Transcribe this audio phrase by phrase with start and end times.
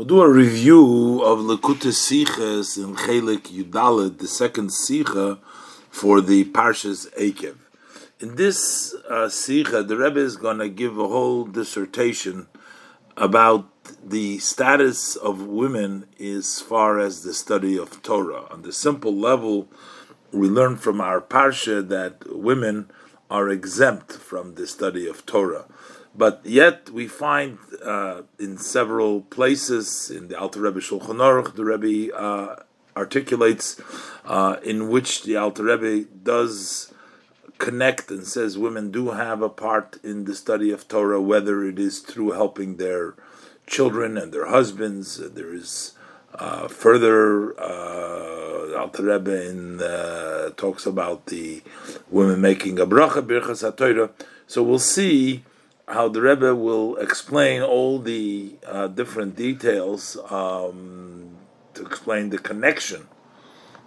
[0.00, 5.38] We'll do a review of Lekute Siches in Chelik Yudalit, the second Sicha
[5.90, 7.56] for the Parshas Akev.
[8.18, 12.46] In this uh, Sicha, the Rebbe is going to give a whole dissertation
[13.18, 13.68] about
[14.02, 18.46] the status of women as far as the study of Torah.
[18.50, 19.68] On the simple level,
[20.32, 22.90] we learn from our Parsha that women
[23.30, 25.66] are exempt from the study of Torah.
[26.14, 31.64] But yet we find uh, in several places in the Alter Rebbe Shulchan Aruch, the
[31.64, 32.56] Rebbe uh,
[32.96, 33.80] articulates
[34.24, 36.92] uh, in which the Alter Rebbe does
[37.58, 41.78] connect and says women do have a part in the study of Torah, whether it
[41.78, 43.14] is through helping their
[43.66, 45.16] children and their husbands.
[45.16, 45.92] There is
[46.34, 51.62] uh, further, uh, Alter Rebbe in, uh, talks about the
[52.10, 54.10] women making a bracha, birchas HaTorah.
[54.46, 55.44] So we'll see
[55.90, 61.36] how the Rebbe will explain all the uh, different details um,
[61.74, 63.08] to explain the connection,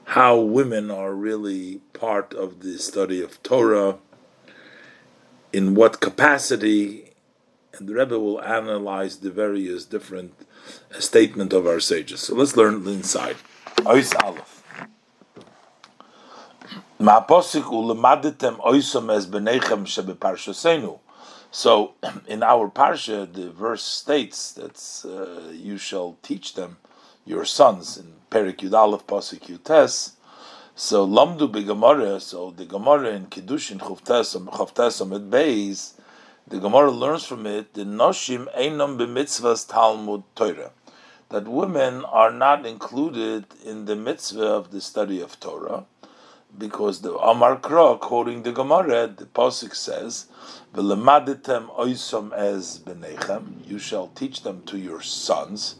[0.06, 3.98] how women are really part of the study of Torah,
[5.54, 7.12] in what capacity,
[7.74, 10.34] and the Rebbe will analyze the various different
[10.94, 12.22] uh, statement of our sages.
[12.22, 13.38] So let's learn inside.
[13.86, 14.64] Ois Aleph.
[21.56, 21.94] So,
[22.28, 26.78] in our parsha, the verse states that uh, you shall teach them,
[27.26, 30.14] your sons, in Perik Yud Aleph Yutes.
[30.74, 32.20] So, Lamdu beGemara.
[32.20, 35.94] So, the Gemara in Kiddushin Chavtes Amid Beis,
[36.48, 40.72] the Gemara learns from it the Noshim Einam b'mitzvahs Talmud Torah,
[41.30, 45.86] that women are not included in the mitzvah of the study of Torah
[46.58, 50.28] because the Amar Kra, quoting the Gemara, the Pasuk says,
[50.74, 55.76] "V'lemaditem oisom es benechem." You shall teach them to your sons.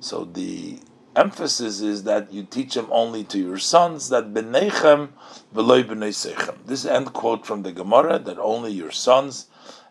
[0.00, 0.80] So the
[1.16, 4.08] emphasis is that you teach them only to your sons.
[4.10, 5.08] That benechem
[5.54, 6.58] v'loy b'neisechem.
[6.66, 9.46] This end quote from the Gemara that only your sons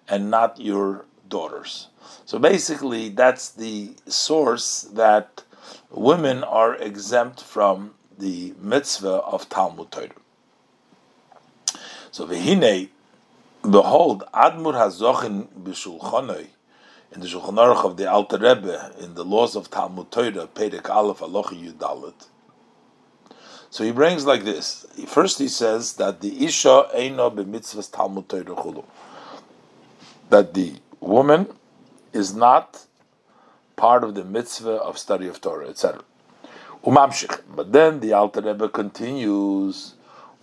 [0.08, 1.88] and not your daughters.
[2.26, 5.44] So basically, that's the source that
[5.90, 10.10] women are exempt from the mitzvah of Talmud Torah.
[12.12, 12.90] So v'hinei,
[13.72, 16.48] behold, Admur Hazochin b'Shulchanoi,
[17.14, 20.90] in the Shulchan Aruch of the Alter Rebbe, in the laws of Talmud Torah, Perek
[20.90, 22.28] Aleph Alochi Yudalit.
[23.70, 24.86] So he brings like this.
[25.08, 28.86] First he says that the Isha Eino b'mitzvahs Talmud Torah chulu.
[30.30, 31.48] That the woman
[32.14, 32.86] is not
[33.76, 36.02] part of the mitzvah of study of Torah, etc.
[36.84, 37.42] Umamshich.
[37.54, 39.96] But then the Alter Rebbe continues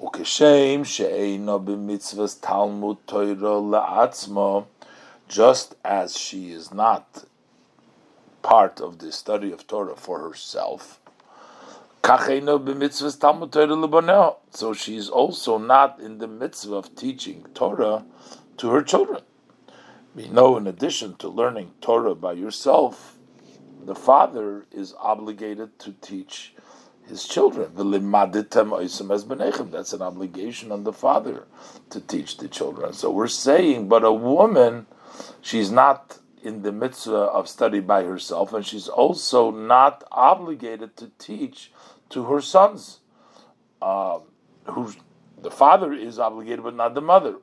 [0.02, 4.66] Ukeshem she'eino b'mitzvahs Talmud Torah la'atzmo,
[5.28, 7.22] just as she is not
[8.42, 10.98] part of the study of Torah for herself.
[12.04, 12.16] So
[14.74, 18.04] she is also not in the mitzvah of teaching Torah
[18.56, 19.22] to her children.
[20.16, 23.16] We know, in addition to learning Torah by yourself,
[23.84, 26.56] the father is obligated to teach
[27.12, 27.70] his children.
[27.74, 31.44] That's an obligation on the father
[31.90, 32.94] to teach the children.
[32.94, 34.86] So we're saying, but a woman,
[35.42, 41.10] she's not in the mitzvah of study by herself, and she's also not obligated to
[41.18, 41.70] teach
[42.08, 43.00] to her sons,
[43.82, 44.18] uh,
[44.64, 44.92] who
[45.40, 47.36] the father is obligated, but not the mother.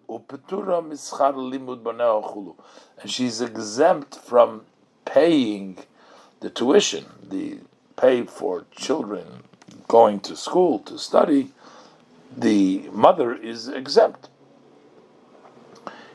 [3.02, 4.66] And she's exempt from
[5.06, 5.78] paying
[6.40, 7.60] the tuition, the
[7.96, 9.44] pay for children
[9.90, 11.52] going to school to study,
[12.38, 14.30] the mother is exempt.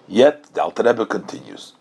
[0.08, 1.72] Yet the Alter Rebbe continues,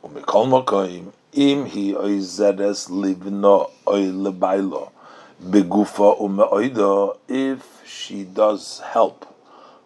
[1.34, 4.92] im hi oizeres livno oilebailo
[5.40, 9.26] begufa umeoido if she does help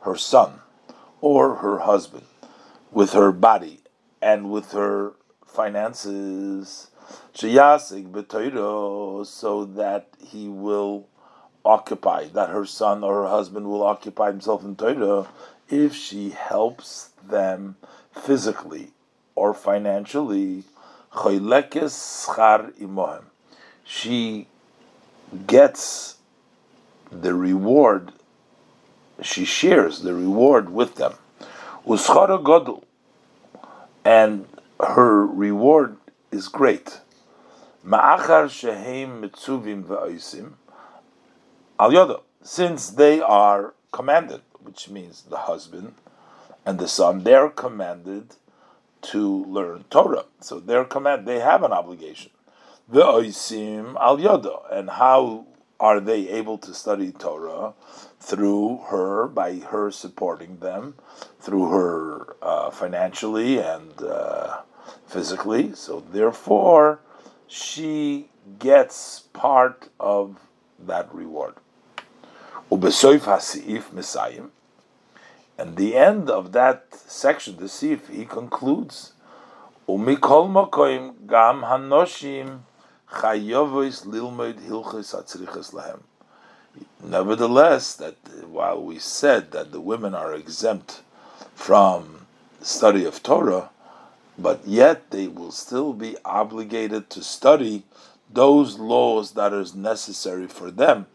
[0.01, 0.59] her son
[1.21, 2.25] or her husband
[2.91, 3.79] with her body
[4.21, 5.13] and with her
[5.45, 6.91] finances
[7.33, 7.47] so
[9.65, 11.07] that he will
[11.67, 15.27] occupy, that her son or her husband will occupy himself in Torah
[15.69, 17.75] if she helps them
[18.11, 18.91] physically
[19.35, 20.63] or financially.
[23.83, 24.47] She
[25.45, 26.17] gets
[27.11, 28.11] the reward,
[29.21, 31.13] she shares the reward with them.
[34.05, 34.45] And
[34.79, 35.97] her reward
[36.31, 36.99] is great.
[37.85, 40.53] Ma'achar shehem mitzuvim va'oisim
[41.79, 45.93] al yodo, since they are commanded, which means the husband
[46.65, 48.35] and the son, they're commanded
[49.01, 50.25] to learn Torah.
[50.41, 52.31] So they're command, they have an obligation.
[52.89, 55.45] the oisim al yodo, and how
[55.79, 57.73] are they able to study Torah
[58.19, 60.95] through her by her supporting them,
[61.39, 64.61] through her uh, financially and uh,
[65.05, 65.75] physically.
[65.75, 66.99] So therefore,
[67.47, 70.39] she gets part of
[70.79, 71.55] that reward.
[72.69, 74.49] Ubesoif hasiif misayim.
[75.57, 79.13] And the end of that section, the sif, he concludes,
[79.87, 82.59] Umikol mokoim gam hanoshim
[83.09, 86.01] chayovois lilmoid hilchis atzriches lahem.
[87.01, 88.15] Nevertheless, that
[88.49, 91.01] while we said that the women are exempt
[91.55, 92.27] from
[92.61, 93.69] study of Torah,
[94.37, 97.83] but yet they will still be obligated to study
[98.29, 101.05] those laws that is necessary for them,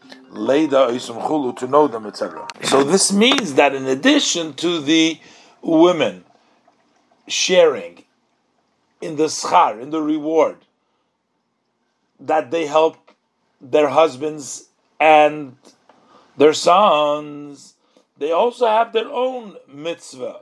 [1.53, 2.47] to know them, etc.
[2.63, 5.19] So this means that in addition to the
[5.61, 6.25] women
[7.27, 8.03] sharing
[9.01, 10.57] in the schar, in the reward,
[12.19, 12.97] that they help
[13.61, 14.69] their husbands
[14.99, 15.57] and
[16.37, 17.75] their sons,
[18.17, 20.41] they also have their own mitzvah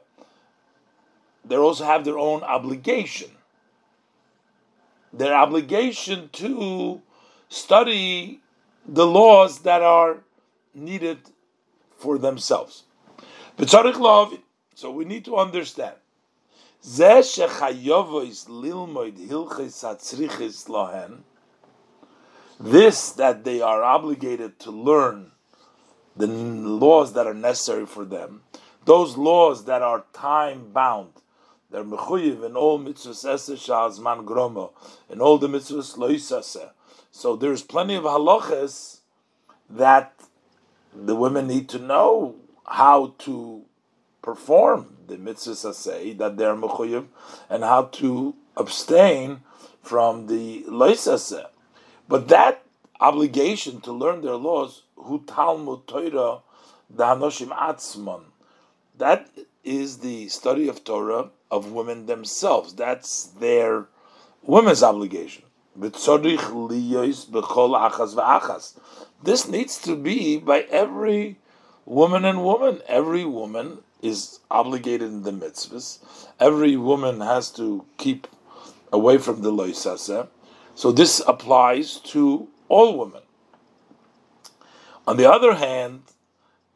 [1.45, 3.29] they also have their own obligation.
[5.13, 7.01] Their obligation to
[7.49, 8.41] study
[8.85, 10.23] the laws that are
[10.73, 11.19] needed
[11.97, 12.83] for themselves.
[14.73, 15.95] So we need to understand.
[16.83, 17.35] This
[23.11, 25.31] that they are obligated to learn
[26.15, 28.41] the laws that are necessary for them,
[28.85, 31.20] those laws that are time bound,
[31.71, 34.71] they're mechuyev in all mitzvahs eser shazman gromo,
[35.09, 36.69] in all the mitzvahs loisase.
[37.11, 38.99] So there's plenty of halachas
[39.69, 40.13] that
[40.93, 42.35] the women need to know
[42.65, 43.63] how to
[44.21, 47.05] perform the mitzvahs say that they're mechuyev
[47.49, 49.41] and how to abstain
[49.81, 51.45] from the loisase.
[52.09, 52.65] But that
[52.99, 56.39] obligation to learn their laws, hu talmud Torah,
[56.89, 58.23] the hanoshim atzmon,
[58.97, 59.29] that
[59.63, 62.73] is the study of Torah of women themselves.
[62.73, 63.87] That's their
[64.41, 65.43] women's obligation.
[65.75, 66.07] This
[69.47, 71.37] needs to be by every
[71.85, 72.81] woman and woman.
[72.87, 75.99] Every woman is obligated in the mitzvahs.
[76.39, 78.27] Every woman has to keep
[78.91, 80.27] away from the loisase.
[80.75, 83.21] So this applies to all women.
[85.07, 86.03] On the other hand,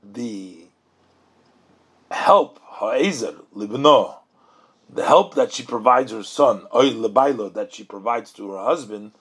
[0.04, 0.66] the
[2.12, 4.18] help ha'ezer libno,
[4.95, 9.12] the help that she provides her son, oy lebailo, that she provides to her husband,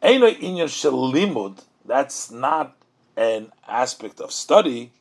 [0.00, 2.76] eino inyan shalimud, that's not
[3.16, 4.92] an aspect of study,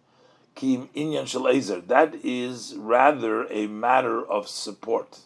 [0.55, 1.43] kim inyan shel
[1.87, 5.19] that is rather a matter of support.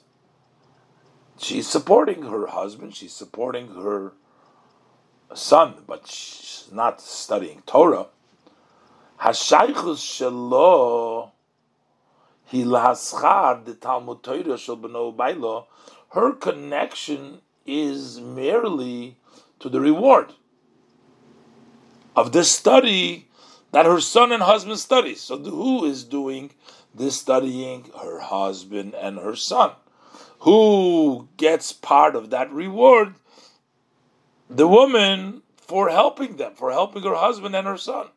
[1.38, 4.12] She's supporting her husband, she's supporting her
[5.34, 8.08] son, but she's not studying Torah.
[9.22, 11.32] Hashaychus shelo
[12.52, 15.66] the Talmud Torah bailo,
[16.10, 19.18] her connection is merely
[19.60, 20.34] to the reward
[22.16, 23.28] of this study
[23.72, 25.22] that her son and husband studies.
[25.22, 26.52] So who is doing
[26.94, 27.92] this studying?
[28.02, 29.72] Her husband and her son.
[30.40, 33.16] Who gets part of that reward?
[34.50, 38.08] The woman for helping them, for helping her husband and her son.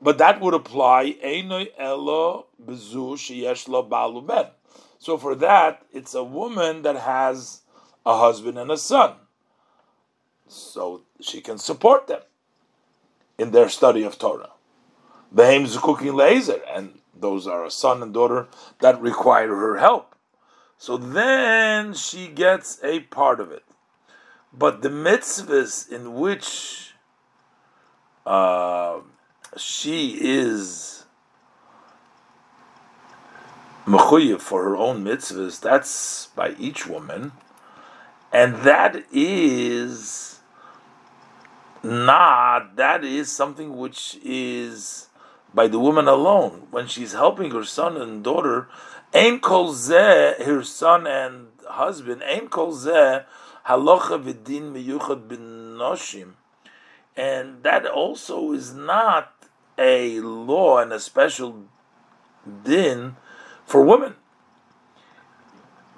[0.00, 1.16] But that would apply
[5.00, 7.62] So for that, it's a woman that has
[8.06, 9.14] a husband and a son.
[10.46, 12.20] So she can support them
[13.38, 14.50] in their study of Torah.
[15.34, 18.48] Behem cooking laser, and those are a son and daughter
[18.80, 20.14] that require her help.
[20.78, 23.64] So then she gets a part of it.
[24.52, 26.94] But the mitzvahs in which
[28.24, 29.00] uh,
[29.56, 31.04] she is
[33.86, 37.32] mechuyev for her own mitzvahs, that's by each woman,
[38.32, 40.40] and that is
[41.82, 45.08] not that is something which is
[45.54, 48.68] by the woman alone when she's helping her son and daughter.
[49.14, 52.22] Ein kol zeh, her son and husband.
[52.22, 53.24] Ein kol zeh
[53.66, 56.32] halacha v'din miyuchad bin noshim,
[57.16, 59.37] and that also is not
[59.78, 61.64] a law and a special
[62.64, 63.16] din
[63.64, 64.16] for women.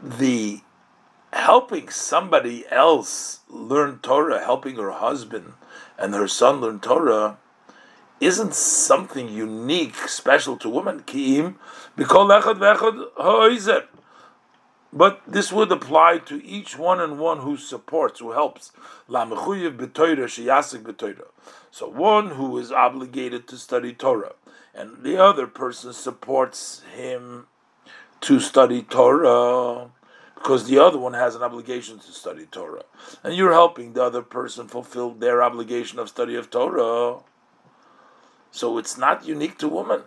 [0.02, 0.60] The
[1.32, 5.54] helping somebody else learn Torah, helping her husband
[5.98, 7.38] and her son learn Torah,
[8.20, 11.00] isn't something unique, special to women.
[11.00, 11.54] Kiim,
[14.92, 18.72] But this would apply to each one and one who supports, who helps.
[21.70, 24.34] So one who is obligated to study Torah,
[24.74, 27.46] and the other person supports him
[28.22, 29.90] to study Torah
[30.34, 32.84] because the other one has an obligation to study Torah,
[33.22, 37.18] and you're helping the other person fulfill their obligation of study of Torah.
[38.50, 40.02] So it's not unique to women.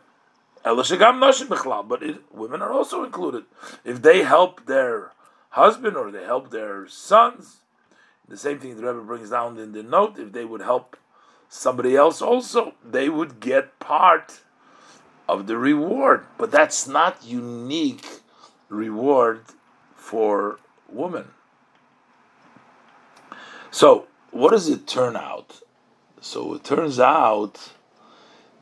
[0.64, 3.44] But it, women are also included.
[3.84, 5.12] If they help their
[5.50, 7.58] husband or they help their sons,
[8.28, 10.98] the same thing the Rebbe brings down in the note, if they would help
[11.50, 14.42] somebody else also, they would get part
[15.28, 16.26] of the reward.
[16.38, 18.22] But that's not unique
[18.70, 19.42] reward
[19.96, 21.32] for women.
[23.70, 25.62] So, what does it turn out?
[26.22, 27.74] So, it turns out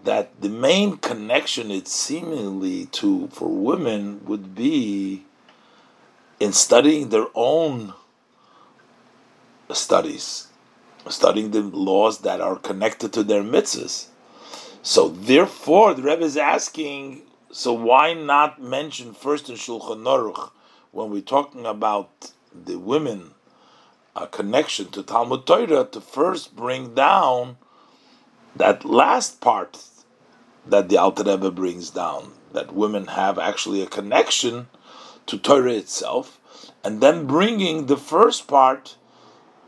[0.04, 5.24] that the main connection it seemingly to for women would be
[6.40, 7.94] in studying their own
[9.72, 10.48] studies,
[11.08, 14.08] studying the laws that are connected to their mitzvahs.
[14.82, 20.52] So therefore, the Rebbe is asking, so why not mention first in Shulchan Aruch
[20.92, 23.32] when we're talking about the women
[24.16, 27.58] a connection to Talmud Torah to first bring down
[28.56, 29.86] that last part
[30.66, 34.68] that the Alter Rebbe brings down, that women have actually a connection
[35.26, 36.40] to Torah itself,
[36.84, 38.98] and then bringing the first part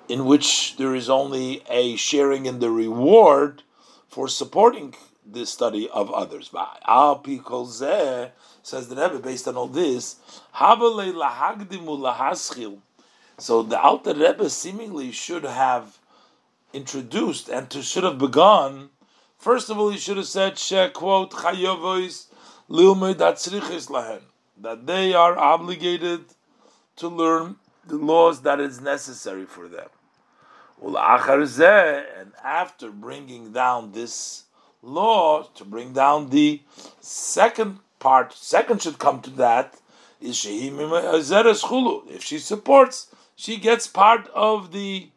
[0.07, 3.63] in which there is only a sharing in the reward
[4.07, 4.93] for supporting
[5.25, 6.51] the study of others.
[8.65, 10.17] Says the Rebbe, based on all this,
[13.37, 15.97] so the Alter Rebbe seemingly should have
[16.73, 18.89] introduced and to should have begun.
[19.43, 20.57] First of all, he should have said,
[20.93, 21.33] quote,
[24.61, 26.21] that they are obligated
[26.95, 29.89] to learn the laws that is necessary for them.
[30.81, 30.95] And
[32.41, 34.43] after bringing down this
[34.81, 36.61] law, to bring down the
[37.01, 39.75] second part, second should come to that,
[40.21, 45.09] is If she supports, she gets part of the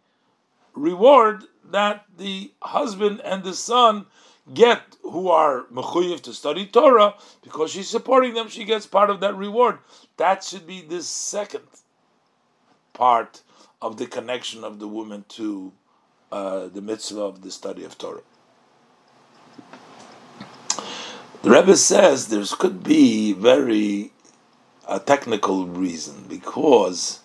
[0.75, 4.07] reward that the husband and the son
[4.53, 8.49] get who are mechuyev to study Torah because she's supporting them.
[8.49, 9.79] She gets part of that reward.
[10.17, 11.65] That should be the second
[12.93, 13.43] part
[13.83, 15.73] of the connection of the woman to
[16.33, 18.23] uh, the mitzvah of the study of Torah.
[21.43, 24.13] The Rebbe says there could be very
[24.89, 27.21] a technical reason because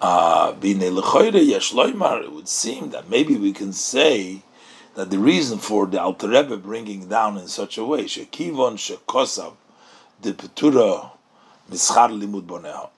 [0.00, 4.42] uh, it would seem that maybe we can say
[4.94, 9.54] that the reason for the Alter Rebbe bringing down in such a way, shekivon shekosav
[10.22, 11.10] the petura
[11.70, 12.90] mischar limud boneha.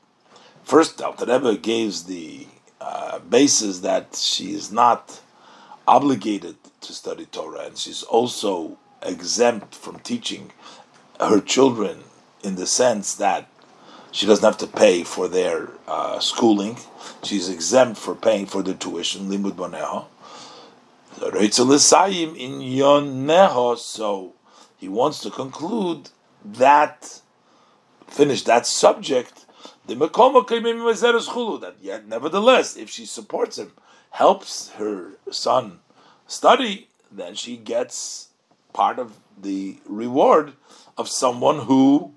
[0.64, 2.46] First, Alter Rebbe gives the
[2.80, 5.20] uh, basis that she is not
[5.86, 10.52] obligated to study Torah, and she's also exempt from teaching
[11.18, 12.04] her children
[12.42, 13.48] in the sense that
[14.12, 16.78] she doesn't have to pay for their uh, schooling.
[17.22, 20.06] She's exempt for paying for their tuition, limud boneho.
[21.18, 23.78] baneha.
[23.78, 24.34] So
[24.76, 26.10] he wants to conclude
[26.44, 27.20] that,
[28.08, 29.46] finish that subject.
[29.86, 33.72] The that yet, nevertheless, if she supports him,
[34.10, 35.80] helps her son
[36.26, 38.28] study, then she gets
[38.72, 40.52] part of the reward
[40.96, 42.14] of someone who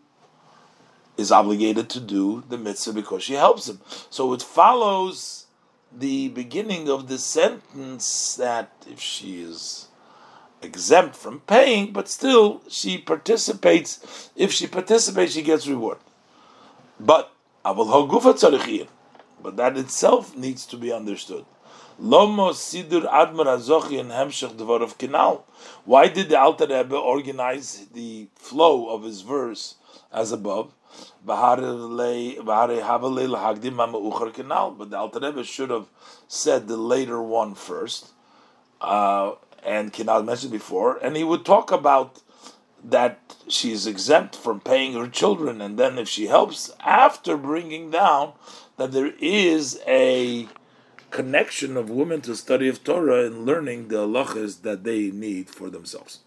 [1.17, 3.79] is obligated to do the mitzvah because she helps him.
[4.09, 5.45] So it follows
[5.91, 9.87] the beginning of the sentence that if she is
[10.61, 15.97] exempt from paying, but still she participates, if she participates, she gets reward.
[16.99, 17.31] But
[17.65, 21.45] but that itself needs to be understood.
[21.97, 22.27] Why
[26.07, 29.75] did the Alter Rebbe organize the flow of his verse
[30.11, 30.73] as above?
[31.25, 31.61] But
[34.89, 35.87] the Alter Rebbe should have
[36.27, 38.11] said the later one first,
[38.81, 39.33] uh,
[39.65, 42.21] and Kinal mentioned before, and he would talk about
[42.83, 47.89] that she is exempt from paying her children, and then if she helps after bringing
[47.89, 48.33] down
[48.77, 50.47] that there is a
[51.11, 55.69] connection of women to study of Torah and learning the halachas that they need for
[55.69, 56.19] themselves.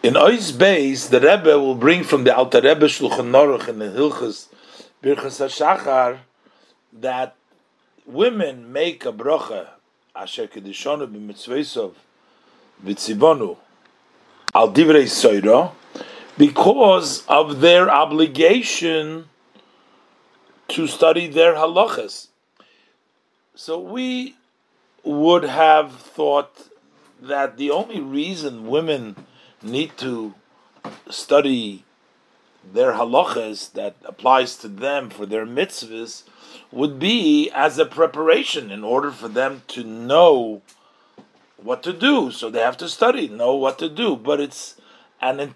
[0.00, 3.86] In Ois Beis, the Rebbe will bring from the Alter Rebbe Shulchan Aruch and the
[3.86, 4.46] Hilchas
[5.02, 6.20] Birchas HaShachar
[6.92, 7.34] that
[8.06, 9.70] women make a bracha
[10.14, 11.94] asher kedishonu b'mitzvesov
[12.84, 13.56] v'tzivonu
[14.54, 15.72] al divrei soira
[16.36, 19.28] because of their obligation
[20.68, 22.28] to study their halachas.
[23.56, 24.36] So we
[25.02, 26.68] would have thought
[27.20, 29.16] that the only reason women
[29.62, 30.34] need to
[31.10, 31.84] study
[32.72, 36.24] their halachas that applies to them for their mitzvahs
[36.70, 40.62] would be as a preparation in order for them to know
[41.56, 42.30] what to do.
[42.30, 44.16] So they have to study, know what to do.
[44.16, 44.76] But it's
[45.20, 45.54] an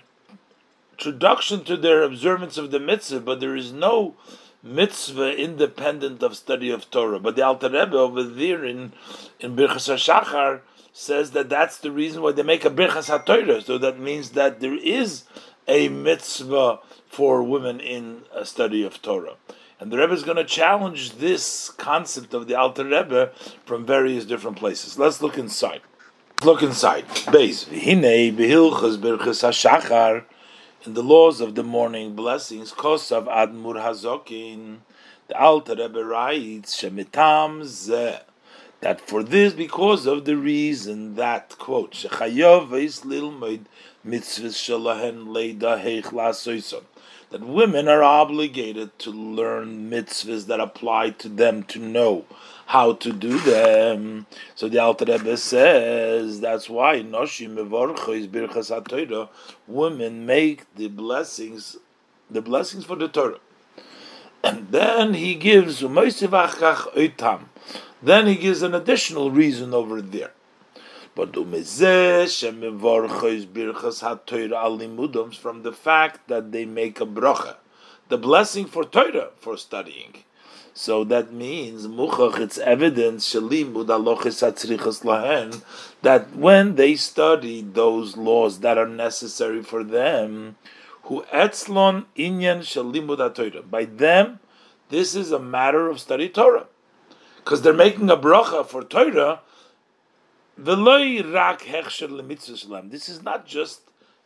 [0.93, 4.15] introduction to their observance of the mitzvah, but there is no
[4.63, 7.19] mitzvah independent of study of Torah.
[7.19, 8.93] But the Alter Rebbe over there in,
[9.41, 10.61] in Birchas HaShachar
[10.93, 13.65] says that that's the reason why they make a Birchas HaTorah.
[13.65, 15.25] So that means that there is
[15.67, 19.37] a mitzvah for women in a study of Torah.
[19.81, 23.33] And the Rebbe is going to challenge this concept of the Alter Rebbe
[23.65, 24.99] from various different places.
[24.99, 25.81] Let's look inside.
[26.45, 27.07] Look inside.
[27.09, 27.67] Beis.
[30.85, 34.79] In the laws of the morning blessings, Kosav Admur Hazokin,
[35.29, 36.81] the Alter Rebbe writes,
[38.83, 43.61] that for this, because of the reason that, quote, Shechayov Eis Lilmoid
[44.07, 46.83] Mitzvahs Shalahen Leida Heich
[47.31, 52.27] that women are obligated to learn mitzvahs that apply to them to know
[52.67, 54.27] how to do them.
[54.55, 59.29] So the Alter Rebbe says that's why Noshim is Birchas
[59.67, 61.79] Women make the blessings,
[62.31, 63.39] the blessings for the Torah,
[64.43, 65.83] and then he gives
[68.03, 70.33] Then he gives an additional reason over there.
[71.15, 71.51] But from
[75.63, 77.57] the fact that they make a bracha,
[78.09, 80.25] the blessing for Torah for studying.
[80.75, 82.39] So that means muchach.
[82.39, 83.31] It's evidence
[86.03, 90.57] that when they study those laws that are necessary for them,
[91.05, 93.63] who etzlon inyan shalimud Torah.
[93.63, 94.41] By them,
[94.89, 96.67] this is a matter of study Torah,
[97.45, 99.41] because they're making a bracha for Torah
[100.57, 100.79] this
[103.09, 103.81] is not just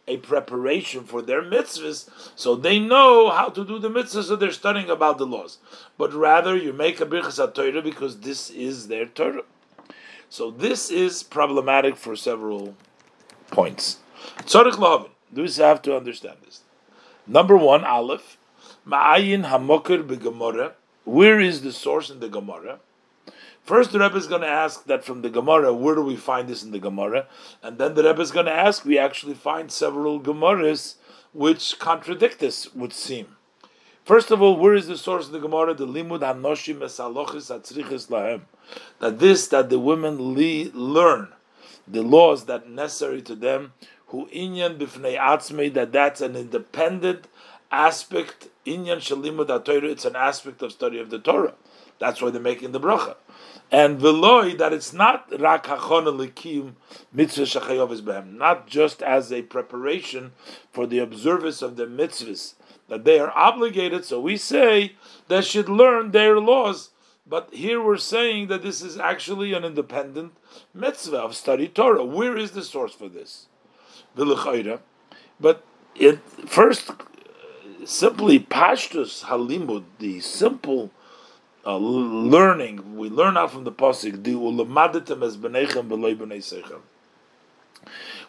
[0.08, 4.52] a preparation for their mitzvahs, so they know how to do the mitzvahs, so they're
[4.52, 5.58] studying about the laws.
[5.98, 9.42] But rather, you make a birchas Torah because this is their Torah.
[10.28, 12.74] So this is problematic for several
[13.50, 13.98] points.
[14.38, 15.10] Tzorich lahavin.
[15.32, 16.60] Do have to understand this.
[17.26, 18.38] Number one, Aleph,
[18.86, 20.72] ma'ayin hamokir begemora.
[21.04, 22.78] Where is the source in the Gemara?
[23.66, 26.46] First, the Rebbe is going to ask that from the Gemara, where do we find
[26.46, 27.26] this in the Gemara?
[27.64, 30.94] And then the Rebbe is going to ask, we actually find several Gemaras
[31.32, 33.36] which contradict this, would seem.
[34.04, 35.74] First of all, where is the source of the Gemara?
[35.74, 38.42] The limud hanoshim esalochis atzrichis lahem.
[39.00, 41.32] That this, that the women le- learn
[41.88, 43.72] the laws that are necessary to them,
[44.06, 47.26] who inyan b'fnei atzmei, that that's an independent
[47.72, 49.88] aspect, inyan shalimud Torah.
[49.88, 51.54] it's an aspect of study of the Torah.
[51.98, 53.16] That's why they're making the bracha
[53.70, 56.12] and veloy that it's not rak hachona
[57.12, 60.32] mitzvah shachayovis behem, not just as a preparation
[60.72, 62.54] for the observance of the mitzvahs
[62.88, 64.04] that they are obligated.
[64.04, 64.92] So we say
[65.28, 66.90] they should learn their laws,
[67.26, 70.34] but here we're saying that this is actually an independent
[70.72, 72.04] mitzvah of study Torah.
[72.04, 73.46] Where is the source for this?
[74.14, 76.94] But it first uh,
[77.84, 80.90] simply pashtus halimud, the simple
[81.66, 82.96] uh, learning.
[82.96, 84.22] We learn out from the pasuk.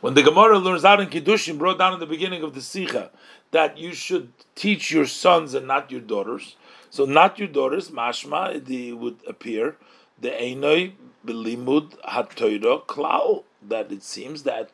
[0.02, 3.10] When the Gemara learns out in Kiddushin, brought down in the beginning of the Sicha,
[3.52, 6.56] that you should teach your sons and not your daughters.
[6.89, 9.78] So not your daughters, mashma, the would appear
[10.19, 10.93] the einoi
[11.26, 13.43] belimud hatoira klau.
[13.62, 14.69] That it seems that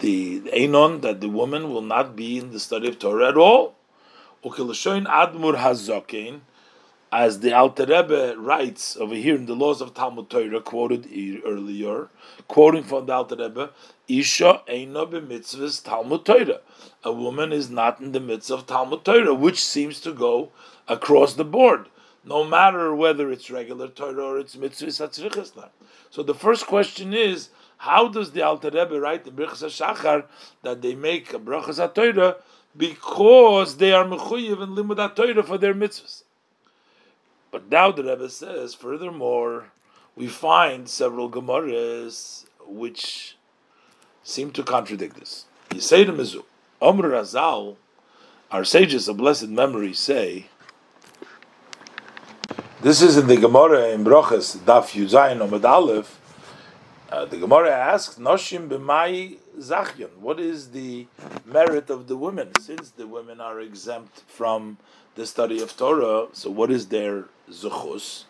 [0.00, 3.74] the einon that the woman will not be in the study of Torah at all.
[4.44, 6.40] Ukilashoin admur hazokein
[7.12, 11.08] as the Alter Rebbe writes over here in the laws of Talmud Torah, quoted
[11.46, 12.08] earlier,
[12.48, 13.70] quoting from the Alter Rebbe,
[14.08, 16.60] Isha eino b'mitzvahs Talmud Torah.
[17.04, 20.50] A woman is not in the midst of Talmud Torah, which seems to go
[20.88, 21.86] across the board,
[22.24, 25.52] no matter whether it's regular Torah or it's mitzvahs hatzrichas.
[26.10, 30.24] So the first question is, how does the Alter Rebbe write in Birchas HaShachar
[30.62, 32.36] that they make a Brachas HaTorah
[32.76, 36.22] because they are mechuyev in Limud HaTorah for their mitzvahs?
[37.50, 39.72] But now the Rebbe says, furthermore,
[40.14, 43.36] we find several Gemaras which
[44.22, 45.46] seem to contradict this.
[45.72, 46.44] You say to Mizu,
[46.80, 47.76] Omer Razal,
[48.50, 50.46] our sages of blessed memory say,
[52.82, 56.20] this is in the Gemara in Brochas, Daf Yuzayin Omid Aleph.
[57.10, 60.14] Uh, the Gemara asks, Noshim b'mai zachyan?
[60.18, 61.06] What is the
[61.44, 62.52] merit of the women?
[62.60, 64.78] Since the women are exempt from
[65.16, 68.24] the study of Torah, so what is their zuchus?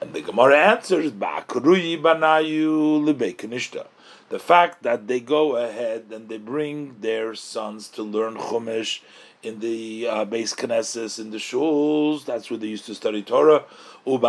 [0.00, 3.86] And the Gemara answers, "Ba'kruyi banayu lebekanishta."
[4.28, 9.00] The fact that they go ahead and they bring their sons to learn Chumash
[9.42, 13.64] in the uh, base Knesses, in the shuls, that's where they used to study Torah.
[14.06, 14.22] And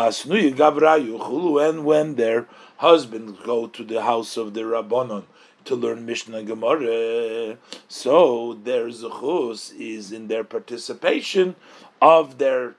[1.85, 5.23] when their husbands go to the house of the Rabbanon
[5.65, 7.55] to learn Mishnah Gemara, uh,
[7.87, 11.55] so their zuchus is in their participation
[12.01, 12.75] of their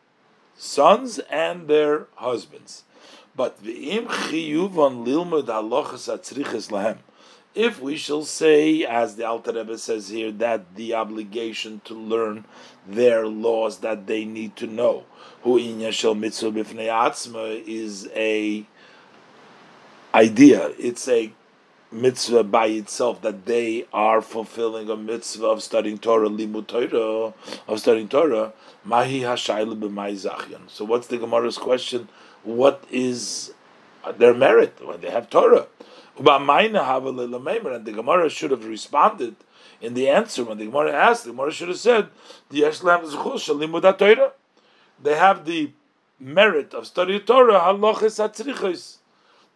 [0.56, 2.84] sons and their husbands.
[3.36, 4.06] But v'im
[6.06, 6.98] atzriches.
[7.54, 12.46] If we shall say, as the Alter Rebbe says here, that the obligation to learn
[12.86, 15.04] their laws that they need to know,
[15.42, 18.66] who inya shel mitzvah b'fnei is a
[20.14, 20.72] idea.
[20.78, 21.32] It's a
[21.94, 27.32] mitzvah by itself that they are fulfilling a mitzvah of studying Torah, limud Torah,
[27.68, 28.52] of studying Torah.
[28.84, 30.18] Mahi hashayla b'mai.
[30.68, 32.08] So what's the Gemara's question?
[32.42, 33.54] What is
[34.18, 35.68] their merit when they have Torah?
[36.16, 39.36] And the Gemara should have responded
[39.80, 41.24] in the answer when the Gemara asked.
[41.24, 42.08] The Gemara should have said.
[42.50, 42.80] They have
[45.44, 45.70] the
[46.20, 47.78] merit of studying Torah.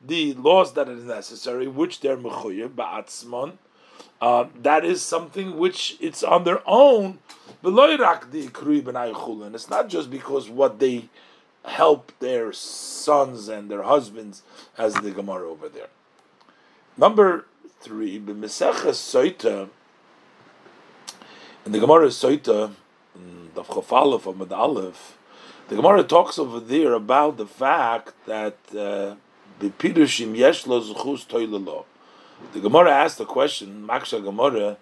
[0.01, 3.59] The laws that is necessary, which they're mechuyev ba'atzmon.
[4.21, 7.19] Uh, that is something which it's on their own.
[7.63, 7.83] It's
[9.71, 11.09] not just because what they
[11.65, 14.43] help their sons and their husbands,
[14.77, 15.89] as the Gemara over there.
[16.97, 17.47] Number
[17.81, 18.17] three.
[18.17, 18.33] In the
[21.81, 22.71] Gemara soita,
[23.55, 24.97] the Medalef,
[25.69, 28.57] the Gemara talks over there about the fact that.
[28.75, 29.17] Uh,
[29.61, 31.27] B'pirushim yesh lo zuchus.
[32.53, 34.77] The Gemara asked the question, Maksha Gemara,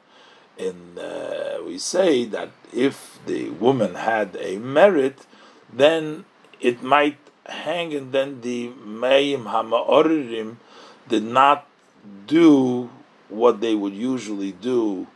[0.59, 5.27] and uh, we say that if the woman had a merit,
[5.73, 6.25] then
[6.61, 10.57] it might hang, and then the Mayim Hama'oririm
[11.09, 11.67] did not
[12.27, 12.91] do
[13.29, 15.07] what they would usually do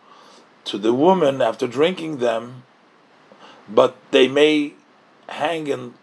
[0.64, 2.64] to the woman after drinking them,
[3.68, 4.74] but they may
[5.28, 5.94] hang and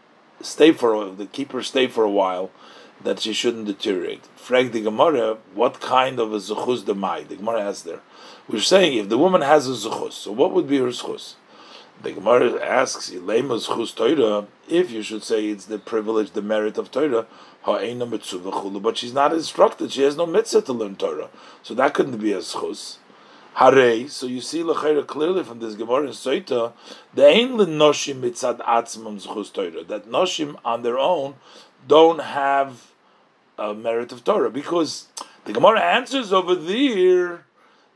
[0.42, 2.50] stay for a, the keeper stay for a while,
[3.04, 4.26] that she shouldn't deteriorate.
[4.36, 7.28] Frank the Gemara, what kind of a zuchus demai?
[7.28, 8.02] The Gemara asks there.
[8.48, 11.36] We're saying if the woman has a zuchus, so what would be her zuchus?
[12.02, 17.26] The Gemara asks, if you should say it's the privilege, the merit of Torah,
[17.66, 21.30] but she's not instructed, she has no mitzvah to learn Torah.
[21.64, 22.98] So that couldn't be a zuchus.
[23.56, 26.74] Hare, so you see Lechera clearly from this Gemara in Soita,
[27.16, 31.34] the noshim mitzad atzmam zuchus Torah, that noshim on their own
[31.88, 32.92] don't have
[33.58, 35.08] a merit of Torah because
[35.46, 37.46] the Gemara answers over there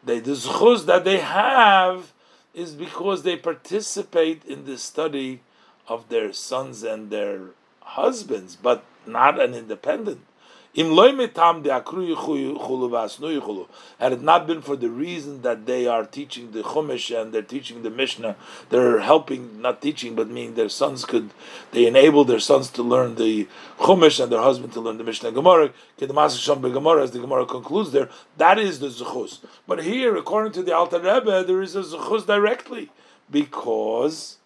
[0.04, 2.14] that the zchus that they have
[2.54, 5.42] is because they participate in the study
[5.88, 10.22] of their sons and their husbands, but not an independent.
[10.74, 10.94] Had it
[14.22, 17.90] not been for the reason that they are teaching the Chumash and they're teaching the
[17.90, 18.38] Mishnah,
[18.70, 21.32] they're helping, not teaching, but meaning their sons could,
[21.72, 25.34] they enable their sons to learn the Chumash and their husband to learn the Mishnah
[25.34, 25.74] Gemara.
[26.00, 28.08] Gemara, as the Gemara concludes there,
[28.38, 29.40] that is the Zuchus.
[29.68, 32.90] But here, according to the Alter Rebbe, there is a Zuchus directly
[33.30, 34.38] because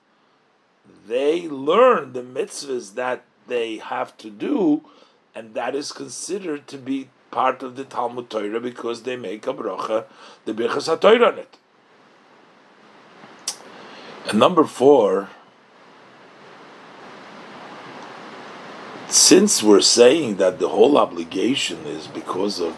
[1.07, 4.83] they learn the mitzvahs that they have to do
[5.35, 9.53] and that is considered to be part of the Talmud Torah because they make a
[9.53, 10.05] bracha,
[10.45, 11.57] the Birchas HaTorah on it.
[14.29, 15.29] And number four,
[19.09, 22.77] since we're saying that the whole obligation is because of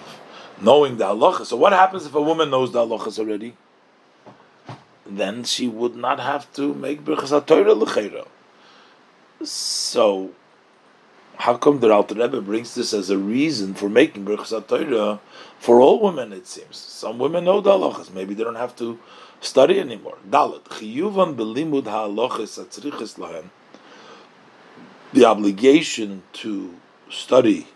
[0.60, 3.56] knowing the halacha, so what happens if a woman knows the halachas already?
[5.06, 8.28] Then she would not have to make Birchas HaTorah l'cheira.
[9.44, 10.32] So
[11.38, 15.20] how come the Alter Rebbe brings this as a reason for making Birchas Torah
[15.60, 16.34] for all women?
[16.34, 18.12] It seems some women know the halachas.
[18.12, 18.98] Maybe they don't have to
[19.40, 20.18] study anymore.
[20.28, 23.46] Dalit chiyuvan belimud halachas atzriches lahem.
[25.14, 26.74] The obligation to
[27.10, 27.68] study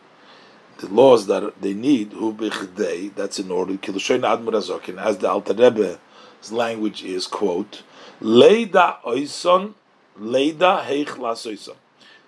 [0.79, 5.29] the laws that they need, hu bichdei, that's in order, kilushayin admur azokin, as the
[5.29, 7.83] Alter Rebbe's language is, quote,
[8.19, 9.75] leida oison,
[10.19, 11.75] leida heich lasoison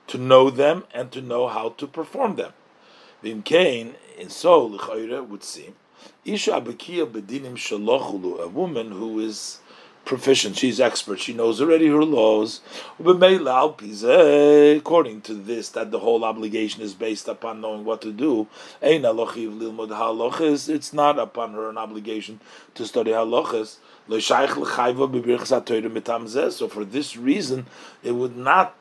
[0.07, 2.53] to know them and to know how to perform them.
[3.23, 5.75] In Cain, in so l'chayre would seem,
[6.25, 9.59] isha abekia bedinim shalochulu, a woman who is
[10.05, 10.57] proficient.
[10.57, 11.21] She's expert.
[11.21, 12.59] She knows already her laws.
[12.99, 13.21] According
[15.21, 18.47] to this, that the whole obligation is based upon knowing what to do.
[18.81, 19.01] It's
[20.93, 22.41] not upon her an obligation
[22.75, 23.77] to study halachas.
[26.51, 27.65] So for this reason,
[28.03, 28.75] it would not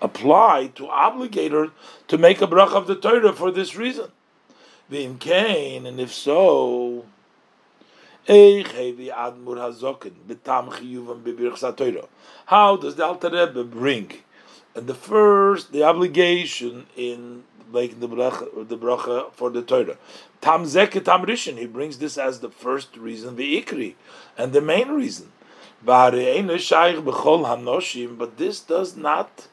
[0.00, 1.70] apply to obligate her
[2.08, 4.10] to make a brach of the Torah for this reason.
[4.90, 7.04] And if so,
[8.26, 8.52] how
[12.76, 14.12] does the Alter Rebbe bring
[14.74, 19.96] and the first the obligation in making the bracha, the bracha for the Torah?
[20.40, 21.58] Tam zeket tam rishon.
[21.58, 23.94] He brings this as the first reason, the ikri,
[24.36, 25.32] and the main reason.
[25.84, 26.10] But
[28.36, 29.48] this does not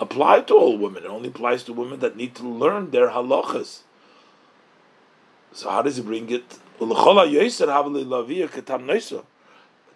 [0.00, 1.04] apply to all women.
[1.04, 3.82] It only applies to women that need to learn their halachas.
[5.52, 6.58] So how does he bring it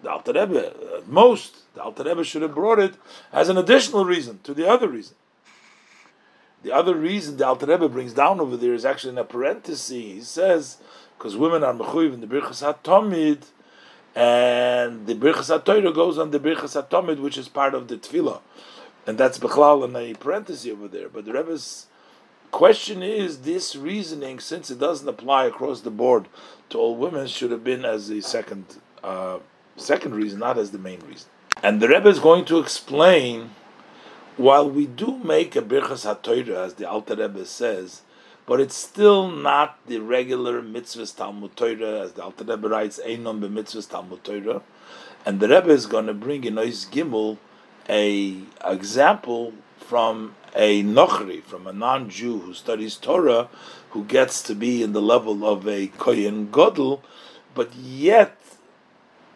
[0.03, 2.95] the Alter Rebbe, at most, the Alter Rebbe should have brought it
[3.33, 5.15] as an additional reason to the other reason.
[6.65, 9.89] The other reason the Alter Rebbe brings down over there is actually in a parenthesis.
[9.91, 10.79] He says,
[11.17, 13.45] because women are mechuyev in the Birchas HaTomid,
[14.15, 18.41] and the Birchas HaTorah goes on the Birchas HaTomid, which is part of the Tefillah.
[19.07, 21.09] And that's Bechlal in a parenthesis over there.
[21.09, 21.87] But the Rebbe's
[22.51, 26.29] question is this reasoning, since it doesn't apply across the board
[26.71, 28.65] to all women, should have been as the second
[29.03, 29.39] uh,
[29.77, 31.29] second reason, not as the main reason.
[31.63, 33.51] And the Rebbe is going to explain.
[34.39, 38.01] While we do make a birchas haTorah, as the Alter Rebbe says,
[38.47, 43.41] but it's still not the regular mitzvahs Talmud Torah, as the Alter Rebbe writes, Einon
[43.41, 44.63] b'mitzvahs Talmud Torah,
[45.27, 47.37] and the Rebbe is going to bring in Ois Gimel
[47.89, 53.49] a example from a Nochri, from a non-Jew who studies Torah,
[53.91, 57.01] who gets to be in the level of a Kohen Godel,
[57.55, 58.39] but yet,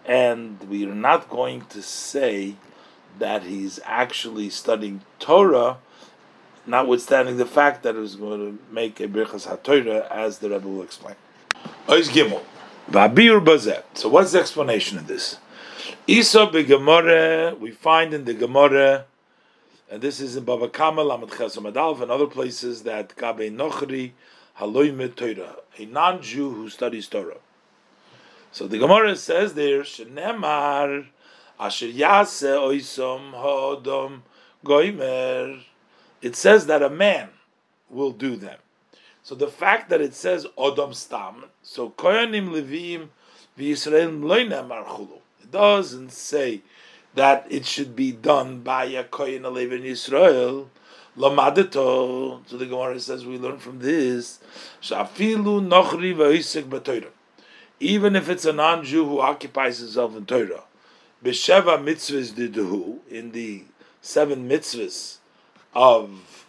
[0.04, 2.56] and we are not going to say
[3.18, 5.78] that he's actually studying Torah,
[6.66, 10.68] notwithstanding the fact that it was going to make a Birchas HaTorah, as the Rebbe
[10.68, 11.16] will explain.
[13.94, 15.38] So what's the explanation of this?
[16.08, 19.06] Isa beGemore, we find in the Gemara
[19.90, 24.12] and this is in Baba Kama, Lamed Chesamad and other places that Gabe Nochri
[24.60, 27.38] Haloime Torah, a non-Jew who studies Torah.
[28.52, 31.06] So the Gemara says there, Shenemar
[31.58, 34.20] Asher Yase Oisom Hodom
[34.64, 35.60] Goimer.
[36.22, 37.30] It says that a man
[37.90, 38.58] will do them.
[39.24, 43.08] So the fact that it says Odom Stam, so Koyanim Levim
[43.58, 45.18] v'Yisrael Loinem Archulu.
[45.50, 46.62] Doesn't say
[47.14, 50.70] that it should be done by a Kohen Alev in Israel.
[51.16, 52.46] Lamadeto.
[52.46, 54.38] So the Gemara says we learn from this.
[54.82, 57.06] Shafilu nochri
[57.80, 60.64] Even if it's a non-Jew who occupies himself in Torah,
[61.24, 63.64] b'sheva mitzvahs diduhu in the
[64.02, 65.16] seven mitzvahs
[65.74, 66.46] of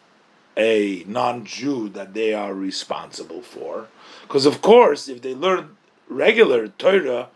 [0.57, 3.88] a non-Jew that they are responsible for,
[4.23, 5.77] because of course if they learn
[6.10, 7.29] regular Torah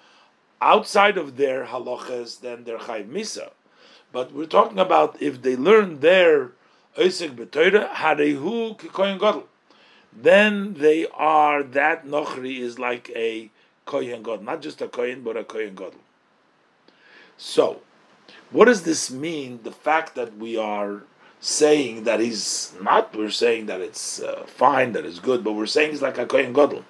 [0.62, 3.50] outside of their halachas, then they're chayv misa.
[4.12, 6.52] But we're talking about if they learn their
[6.98, 9.48] oisik b'toira harehu kikoyin gadol,
[10.14, 13.50] then they are that nochri is like a
[13.86, 16.02] kohen gadol, not just a kohen but a kohen gadol.
[17.38, 17.82] So,
[18.52, 19.62] what does this mean?
[19.64, 21.04] The fact that we are
[21.40, 25.66] saying that he's not, we're saying that it's uh, fine, that it's good, but we're
[25.66, 26.84] saying he's like a kohen gadol.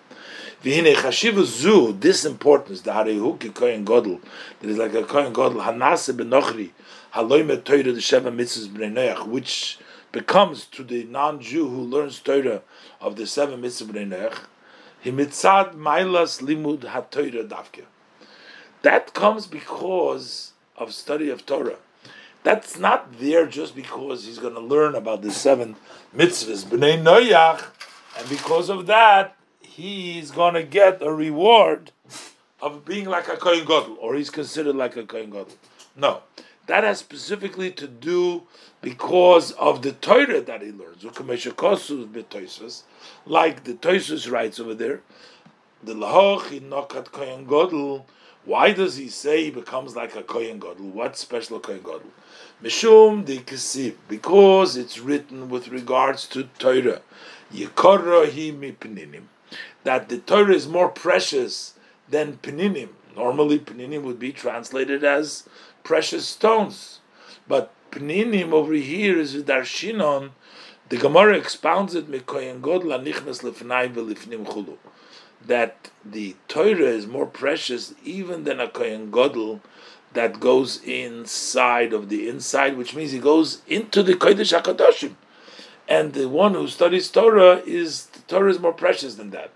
[0.63, 4.21] V'hine chashiva zu, this importance, the harehu ke kohen godel,
[4.59, 6.69] that is like a kohen godel, hanase benochri,
[7.15, 9.79] haloy me the sheva mitzvahs b'nei which
[10.11, 12.61] becomes to the non-Jew who learns Torah
[12.99, 14.37] of the seven mitzvahs b'nei Noach,
[15.03, 17.85] himitzad mailas limud ha-Torah davke.
[18.83, 21.77] That comes because of study of Torah.
[22.43, 25.75] That's not there just because he's going to learn about the seven
[26.15, 27.65] mitzvahs b'nei Noach,
[28.19, 29.35] and because of that,
[29.81, 31.91] he's going to get a reward
[32.61, 35.57] of being like a Kohen Gadol, or he's considered like a Kohen Gadol.
[35.95, 36.21] No,
[36.67, 38.43] that has specifically to do
[38.81, 41.03] because of the Torah that he learns.
[41.03, 41.15] Like
[43.63, 45.01] the Toisus writes over there,
[45.83, 48.05] the Lahoch Nokat Kohen Gadol.
[48.43, 50.89] Why does he say he becomes like a Kohen Gadol?
[50.89, 52.11] What special Kohen Gadol?
[52.63, 53.43] Mishum de
[54.07, 57.01] because it's written with regards to Torah.
[57.53, 59.23] Yekorohi mipninim
[59.83, 61.73] that the Torah is more precious
[62.09, 62.89] than Peninim.
[63.15, 65.47] Normally, Peninim would be translated as
[65.83, 66.99] precious stones,
[67.47, 70.31] but Peninim over here is Darshinon.
[70.89, 74.77] The Gemara expounds it Mekoyen God chulu.
[75.45, 79.61] That the Torah is more precious even than a Kohen Godel,
[80.13, 85.15] that goes inside of the inside, which means he goes into the Kodesh HaKadoshim.
[85.87, 89.51] And the one who studies Torah is, the Torah is more precious than that.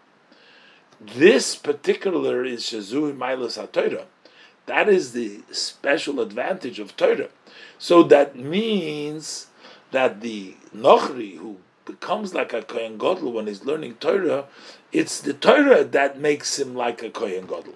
[1.13, 4.05] This particular is Shazui Milas HaTorah.
[4.65, 7.29] That is the special advantage of Torah.
[7.77, 9.47] So that means
[9.91, 14.45] that the Nochri, who becomes like a Kohen Gadol when he's learning Torah,
[14.91, 17.75] it's the Torah that makes him like a Kohen Gadol.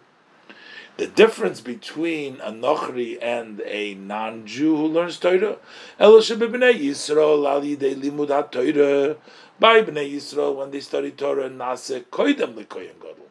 [0.97, 5.57] The difference between a Nochri and a non-Jew who learns Torah,
[5.97, 6.19] Torah,
[9.59, 13.27] by Bnei Yisrael when they study Torah, nase koidem lekoyen gadol.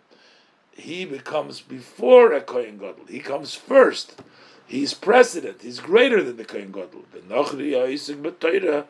[0.72, 3.06] He becomes before a kohen gadol.
[3.08, 4.20] He comes first.
[4.66, 5.62] He's president.
[5.62, 7.04] He's greater than the kohen gadol.
[7.12, 8.84] The Nochri yisik b'Torah,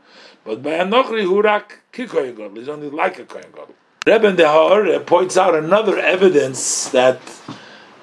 [0.45, 2.55] but by a Nochri hurak ki gadol.
[2.55, 3.75] He's only like a kohen gadol.
[4.07, 7.21] Rebbe Dehar points out another evidence that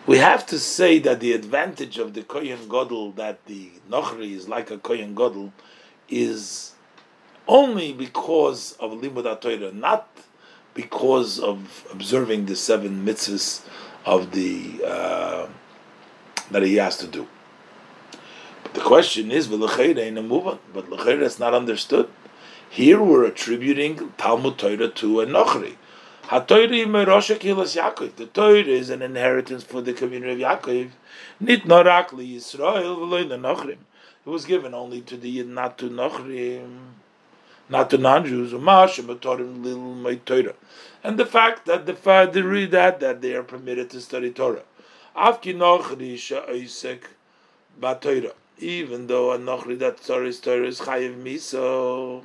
[0.07, 4.47] we have to say that the advantage of the Kohen Gadol, that the Nochri is
[4.47, 5.51] like a Kohen Gadol,
[6.09, 6.73] is
[7.47, 10.07] only because of Limud Torah, not
[10.73, 13.65] because of observing the seven mitzvahs
[14.05, 15.47] of the uh,
[16.51, 17.27] that he has to do.
[18.61, 22.09] But the question is, but L'cheira is not understood.
[22.69, 25.77] Here we're attributing Talmud Torah to a Nochri.
[26.27, 26.39] The
[28.33, 30.89] Torah is an inheritance for the community of Yaakov.
[31.39, 33.77] Nit norakli Yisrael v'loy Nochrim.
[34.25, 36.93] It was given only to the Yid, not to Nochrim,
[37.69, 38.53] not to non-Jews.
[38.53, 38.63] And
[41.19, 44.63] the fact that the father read that that they are permitted to study Torah.
[45.15, 47.01] Afki Nochri she'oisek
[47.79, 48.33] ba'Torah.
[48.57, 52.23] Even though a Nochri that studies Torah is chayiv miso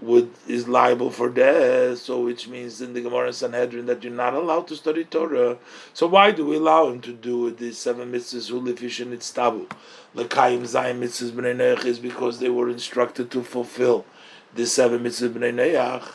[0.00, 1.98] would is liable for death.
[1.98, 5.58] So which means in the Gemara Sanhedrin that you're not allowed to study Torah.
[5.94, 9.66] So why do we allow him to do these seven mitzvahs live in its tabu?
[10.14, 14.04] Lekayim Zayim mitzvahs b'nei neach is because they were instructed to fulfill
[14.54, 16.14] the seven mitzvahs b'nei neach.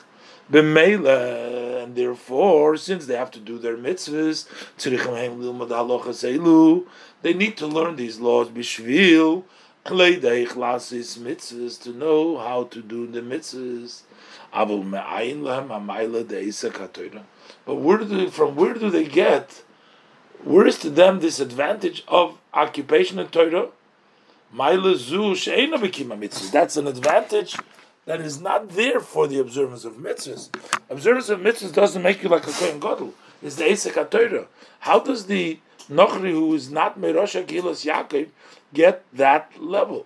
[0.52, 4.48] B'meila, and therefore, since they have to do their mitzvahs,
[7.22, 9.44] they need to learn these laws b'shvil
[9.86, 14.02] mitzvahs to know how to do the mitzvahs.
[17.66, 19.64] But where do from where do they get?
[20.44, 23.70] Where is to them this advantage of occupation in Torah?
[24.54, 25.08] That's
[26.78, 27.56] an advantage
[28.06, 30.50] that is not there for the observance of mitzvahs.
[30.90, 33.14] Observance of mitzvahs doesn't make you like a kohen gadol.
[33.42, 34.48] It's the Esek Torah.
[34.82, 38.28] How does the Nochri, who is not Merosha Gilas Yaakov,
[38.74, 40.06] get that level.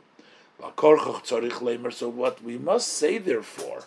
[0.77, 3.83] So what we must say, therefore,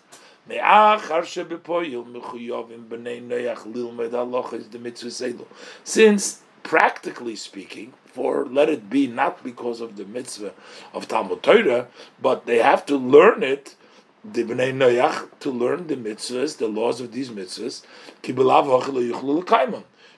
[5.84, 10.52] since practically speaking, for let it be not because of the mitzvah
[10.92, 11.88] of Talmud Torah,
[12.20, 13.76] but they have to learn it,
[14.24, 17.82] the Bnei Noach, to learn the mitzvahs, the laws of these mitzvahs,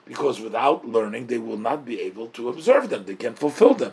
[0.06, 3.92] because without learning they will not be able to observe them, they can't fulfill them.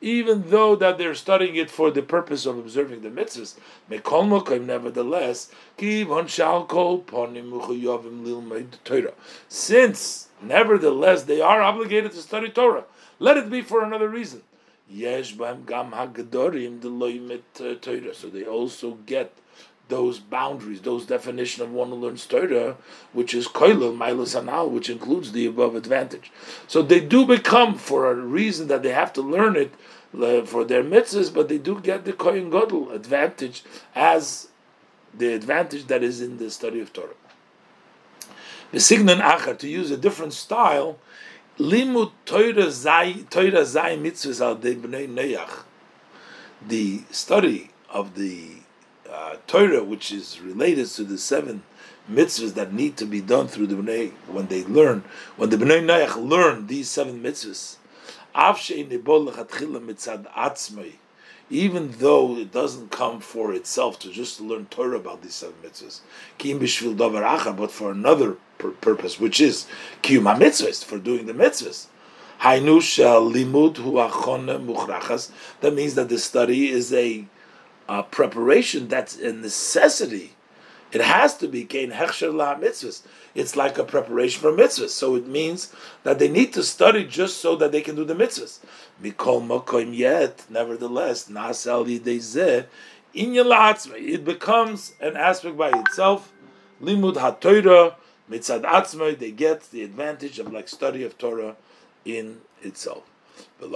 [0.00, 3.54] Even though that they're studying it for the purpose of observing the mitzvahs,
[4.66, 5.50] nevertheless,
[9.48, 12.84] since nevertheless they are obligated to study Torah,
[13.18, 14.42] let it be for another reason.
[14.90, 15.14] Uh,
[18.12, 19.32] so they also get
[19.92, 22.78] those boundaries, those definition of one who learns Torah,
[23.12, 26.32] which is koilel milus anal, which includes the above advantage.
[26.66, 29.72] So they do become, for a reason that they have to learn it
[30.48, 34.48] for their mitzvahs, but they do get the kohen gadol advantage as
[35.12, 37.20] the advantage that is in the study of Torah.
[38.70, 40.98] The signon achar to use a different style,
[41.58, 45.36] limud Torah zay Torah zay mitzvahs al bnei
[46.66, 48.61] The study of the
[49.12, 51.62] uh, Torah, which is related to the seven
[52.10, 55.04] mitzvahs that need to be done through the Bnei when they learn,
[55.36, 57.76] when the Bnei Noach learn these seven mitzvahs.
[61.50, 66.00] Even though it doesn't come for itself to just learn Torah about these seven mitzvahs,
[67.56, 69.66] but for another purpose, which is
[70.02, 71.88] kiyum mitzvahs, for doing the mitzvahs.
[75.60, 77.26] That means that the study is a
[77.88, 80.32] uh, preparation that's a necessity.
[80.92, 83.02] It has to be kein hechsher la mitzvahs.
[83.34, 84.90] It's like a preparation for mitzvahs.
[84.90, 85.72] So it means
[86.02, 88.58] that they need to study just so that they can do the mitzvahs.
[89.02, 92.66] Mikol mokoim yet, nevertheless, nasal yidezeh,
[93.14, 96.32] it becomes an aspect by itself.
[96.82, 97.94] Limud haTorah
[98.30, 101.56] mitzad atzmai, they get the advantage of like study of Torah
[102.04, 103.11] in itself.
[103.60, 103.74] And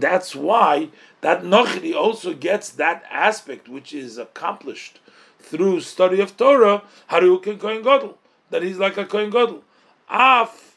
[0.00, 0.88] that's why
[1.20, 5.00] that Nochri also gets that aspect which is accomplished
[5.38, 8.18] through study of Torah, Harukin Kohen Gadol,
[8.50, 9.62] that he's like a Kohen Gadol.
[10.08, 10.72] Af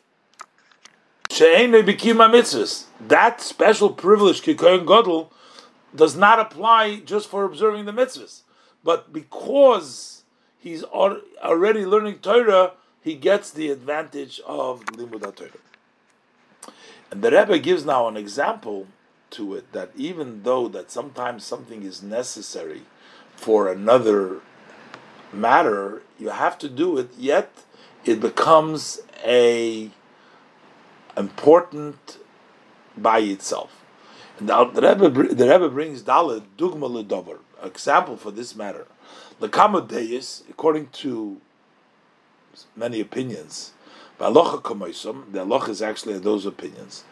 [3.07, 5.31] that special privilege, Kohen Gadol,
[5.93, 8.41] does not apply just for observing the mitzvahs,
[8.83, 10.23] but because
[10.57, 12.73] he's already learning Torah,
[13.05, 15.51] he gets the advantage of limud Torah.
[17.11, 18.87] And the Rebbe gives now an example
[19.29, 22.81] to it that even though that sometimes something is necessary
[23.35, 24.41] for another
[25.31, 27.09] matter, you have to do it.
[27.15, 27.51] Yet
[28.05, 29.91] it becomes a
[31.15, 32.17] important
[32.97, 33.85] by itself.
[34.39, 38.87] And the, Rebbe, the Rebbe brings Dalit Dugma Ledover, example for this matter.
[39.39, 41.39] The Kamadeis, according to
[42.75, 43.73] many opinions,
[44.17, 47.03] the Allah is actually those opinions.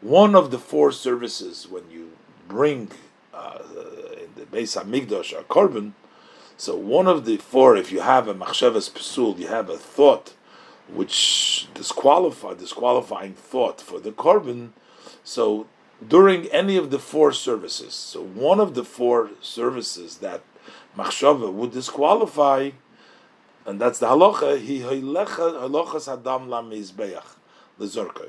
[0.00, 2.12] One of the four services when you
[2.48, 2.90] bring
[3.32, 3.58] uh,
[4.20, 5.92] in the Beis Hamikdash a korban,
[6.56, 10.32] so one of the four, if you have a machshavas pesul, you have a thought
[10.88, 14.70] which disqualify disqualifying thought for the korban.
[15.22, 15.66] So
[16.06, 20.42] during any of the four services, so one of the four services that
[20.96, 22.70] machshava would disqualify,
[23.64, 24.58] and that's the halacha.
[24.58, 27.24] He halachas adam la mizbeach
[27.78, 28.28] lezorka.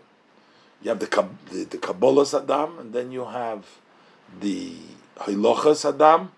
[0.82, 3.66] You have the the, the kabbalah adam, and then you have
[4.40, 4.74] the
[5.18, 6.32] halachas adam,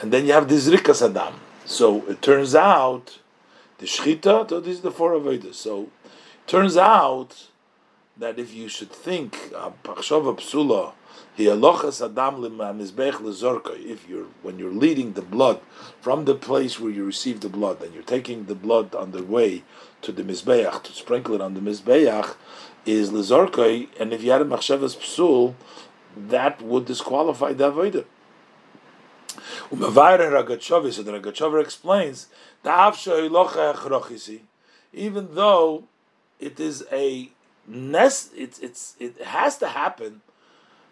[0.00, 1.34] and then you have the zrikas adam.
[1.64, 3.18] So it turns out
[3.78, 4.48] the shchita.
[4.48, 5.54] So these are the four avodas.
[5.54, 7.46] So it turns out
[8.16, 10.99] that if you should think uh, pachshava psula adam
[11.36, 11.46] If
[14.08, 15.60] you're when you're leading the blood
[16.00, 19.22] from the place where you receive the blood, and you're taking the blood on the
[19.22, 19.62] way
[20.02, 22.34] to the mizbeach to sprinkle it on the mizbeach,
[22.84, 23.88] is lezorkai.
[23.98, 25.54] And if you had a machshavas psul,
[26.16, 28.04] that would disqualify the avodah.
[29.70, 32.26] Ragachovi, so the Ragachover explains,
[34.92, 35.84] even though
[36.40, 37.30] it is a
[37.66, 40.22] nest, it's, it's, it has to happen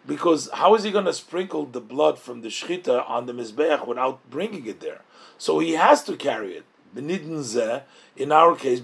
[0.05, 3.85] because how is he going to sprinkle the blood from the shchita on the mizbeach
[3.87, 5.01] without bringing it there?
[5.37, 6.65] So he has to carry it.
[6.95, 8.79] In our case,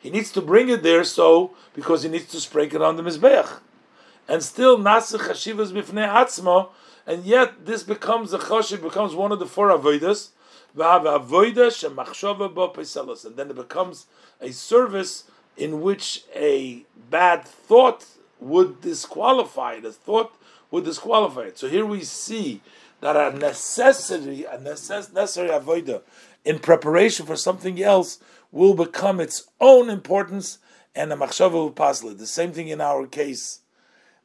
[0.00, 3.02] he needs to bring it there so because he needs to sprinkle it on the
[3.02, 3.60] mizbeach,
[4.28, 6.68] and still nasich chashivas bifnei atzma,
[7.06, 10.32] and yet this becomes a chashiv becomes one of the four avodas,
[13.24, 14.06] and then it becomes
[14.42, 15.24] a service
[15.56, 18.04] in which a bad thought
[18.40, 19.86] would disqualify it.
[19.94, 20.34] Thought
[20.70, 21.58] would disqualify it.
[21.58, 22.60] So here we see
[23.00, 26.02] that a necessity, a necess- necessary avodah
[26.44, 28.18] in preparation for something else
[28.50, 30.58] will become its own importance
[30.94, 32.00] and a machshava will pass.
[32.00, 33.60] The same thing in our case,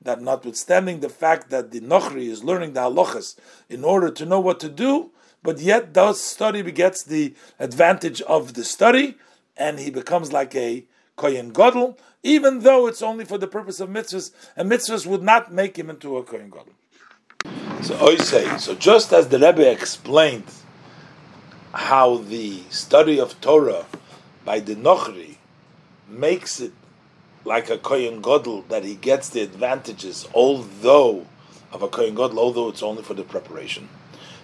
[0.01, 3.35] that notwithstanding the fact that the nochri is learning the halachas
[3.69, 5.11] in order to know what to do,
[5.41, 9.15] but yet does study begets the advantage of the study,
[9.55, 10.85] and he becomes like a
[11.15, 15.53] kohen gadol, even though it's only for the purpose of mitzvahs, and mitzvahs would not
[15.53, 16.73] make him into a kohen gadol.
[17.83, 20.45] So I say, so just as the Rebbe explained
[21.73, 23.85] how the study of Torah
[24.45, 25.37] by the Nochri
[26.07, 26.71] makes it
[27.45, 31.25] like a kohen gadol that he gets the advantages, although
[31.71, 33.89] of a kohen gadol, although it's only for the preparation.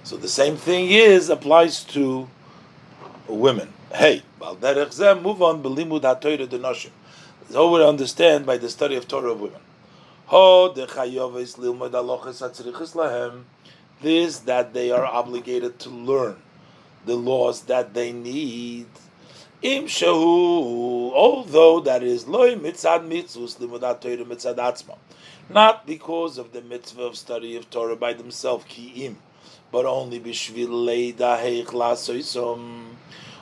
[0.04, 2.28] So the same thing is applies to
[3.28, 3.72] women.
[3.92, 5.64] Hey, move on.
[5.64, 6.92] Belimud haTorah denoshim.
[7.50, 9.60] So we understand by the study of Torah of women.
[14.02, 16.36] This that they are obligated to learn
[17.06, 18.86] the laws that they need.
[19.64, 24.98] Im shahu, although that is loy mitzad mitzvus limudat Torah mitzad atzma,
[25.50, 29.18] not because of the mitzvah of study of Torah by themselves, ki im,
[29.72, 31.74] but only bishvil leida heich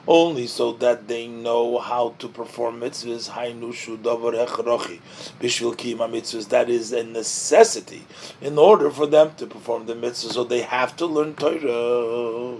[0.07, 3.29] only so that they know how to perform mitzvahs.
[3.29, 4.99] Hainushu davar hechrochi
[5.39, 6.49] bishvil kima mitzvahs.
[6.49, 8.05] That is a necessity
[8.41, 10.31] in order for them to perform the mitzvahs.
[10.33, 12.57] So they have to learn Torah.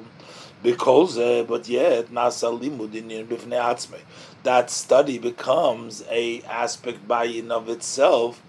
[0.63, 3.99] Because, uh, but yet, bifnei.
[4.43, 8.41] That study becomes a aspect by in of itself.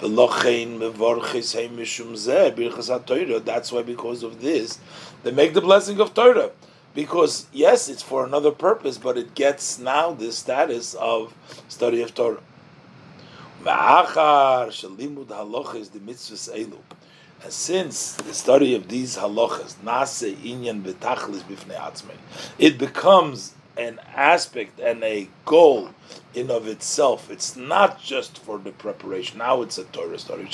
[0.00, 0.12] That's
[3.72, 4.78] why, because of this,
[5.24, 6.52] they make the blessing of Torah
[6.96, 11.34] because yes, it's for another purpose, but it gets now the status of
[11.68, 12.40] study of Torah.
[17.42, 21.42] And since the study of these halachas, nase inyan betachlis
[22.58, 25.90] it becomes an aspect and a goal
[26.32, 27.30] in of itself.
[27.30, 29.36] It's not just for the preparation.
[29.38, 30.48] Now it's a Torah study.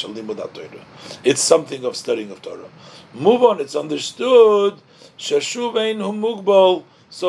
[1.23, 2.69] It's something of studying of Torah.
[3.15, 3.61] Move on.
[3.61, 4.81] It's understood.
[5.25, 5.39] So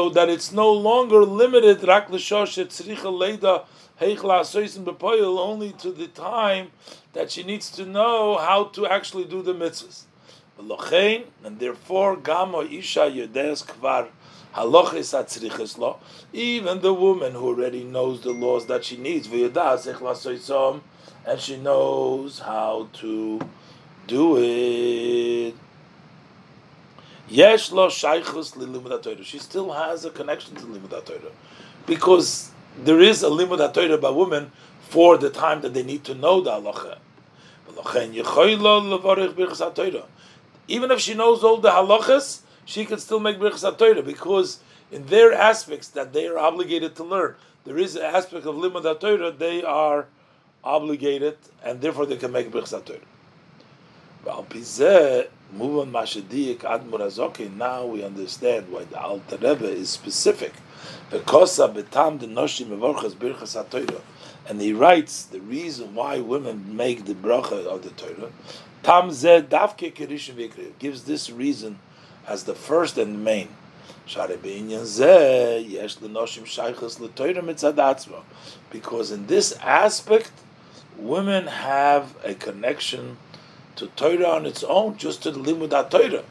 [0.09, 1.87] that it's no longer limited.
[1.87, 2.19] Only
[5.73, 6.71] to the time
[7.13, 10.05] that she needs to know how to actually do the mitzvahs.
[11.43, 14.07] And therefore, Gamo Isha Kvar
[14.55, 14.85] even
[16.81, 23.39] the woman who already knows the laws that she needs, and she knows how to
[24.05, 25.55] do it.
[27.29, 27.89] She still
[29.71, 31.31] has a connection to limud Torah
[31.85, 32.51] because
[32.83, 34.51] there is a limud Torah by women
[34.89, 36.97] for the time that they need to know the halacha.
[40.67, 44.59] Even if she knows all the halachas, she can still make Birchas Torah because
[44.91, 48.99] in their aspects that they are obligated to learn, there is an aspect of Limud
[48.99, 50.07] Torah they are
[50.63, 52.99] obligated and therefore they can make Birchas Torah.
[55.55, 55.85] Now
[57.85, 60.53] we understand why the Alter Rebbe is specific.
[64.49, 68.31] And he writes the reason why women make the bracha of the Torah.
[68.81, 69.09] Tam
[70.79, 71.79] gives this reason
[72.27, 73.49] as the first and main.
[78.71, 80.31] Because in this aspect,
[80.97, 83.17] women have a connection
[83.75, 86.23] to Torah on its own, just to the limud Torah.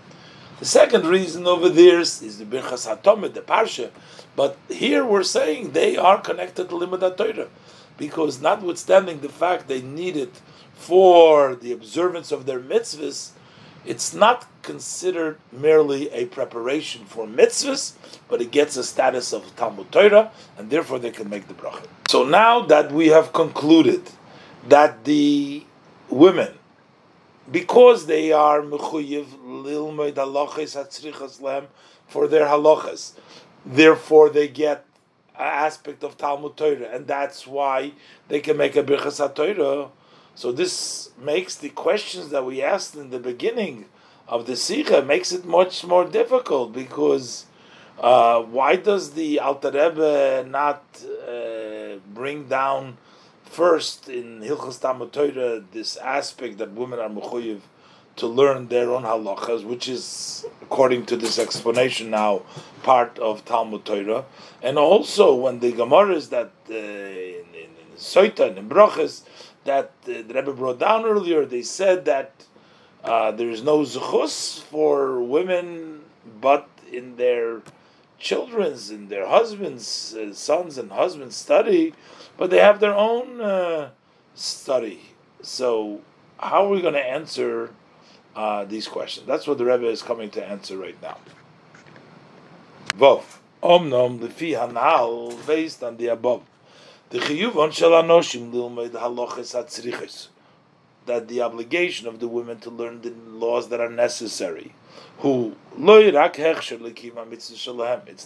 [0.59, 3.91] The second reason over there is the Birchas Hatomid, the Parsha.
[4.37, 7.49] But here we're saying they are connected to Limud Torah.
[7.99, 10.41] Because notwithstanding the fact they need it
[10.75, 13.31] for the observance of their mitzvahs,
[13.85, 17.95] it's not considered merely a preparation for mitzvahs,
[18.29, 21.87] but it gets a status of Talmud Torah, and therefore they can make the bracha.
[22.09, 24.11] So now that we have concluded
[24.69, 25.65] that the
[26.09, 26.55] women,
[27.53, 31.69] because they are mechuyev lilmoid halachas hatzrichas lem
[32.09, 33.13] for their halachas,
[33.65, 34.85] therefore they get
[35.39, 37.93] an aspect of Talmud Torah, and that's why
[38.29, 39.89] they can make a birchas Torah
[40.35, 43.87] so this makes the questions that we asked in the beginning
[44.27, 47.47] of the Sicha makes it much more difficult because
[48.01, 52.97] uh, why does the Alter Rebbe not uh, bring down
[53.53, 57.61] first in Hilchas Talmud Torah this aspect that women are mechuyev
[58.17, 62.43] to learn their own halachas, which is, according to this explanation now,
[62.83, 64.25] part of Talmud Torah,
[64.63, 69.23] and also when the Gemaras that uh, in, in, in Soita and in Brachas
[69.65, 72.33] that uh, the Rebbe brought down earlier, they said that
[73.05, 76.01] uh, there is no zechus for women,
[76.41, 77.61] but in their
[78.23, 81.93] children's, and their husbands, uh, sons and husbands study,
[82.39, 83.91] but they have their own uh,
[84.35, 85.01] study.
[85.43, 86.01] So,
[86.39, 87.75] how are we going to answer
[88.37, 89.27] uh, these questions?
[89.27, 91.19] That's what the Rebbe is coming to answer right now.
[92.97, 93.25] Vov.
[93.63, 96.43] Omnom lefi hanal, based on the above.
[97.11, 100.29] The anoshim lilmeid halachas hatzriches.
[101.07, 104.75] That the obligation of the women to learn the laws that are necessary.
[105.19, 106.59] Who It's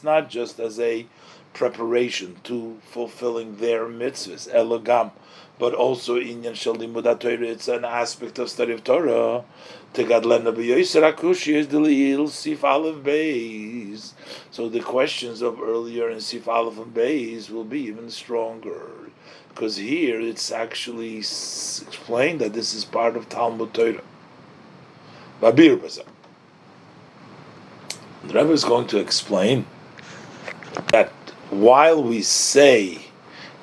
[0.02, 1.06] not just as a
[1.52, 5.10] preparation to fulfilling their mitzvahs, elogam,
[5.58, 7.46] but also inyan shel limud Torah.
[7.46, 9.44] It's an aspect of study of Torah.
[9.94, 10.42] Delil.
[14.50, 18.90] So the questions of earlier in sif aleph and beis will be even stronger
[19.48, 24.02] because here it's actually explained that this is part of Talmud Torah.
[25.40, 26.04] Babir Bazar.
[28.26, 29.66] The Rebbe is going to explain
[30.90, 31.12] that
[31.50, 32.98] while we say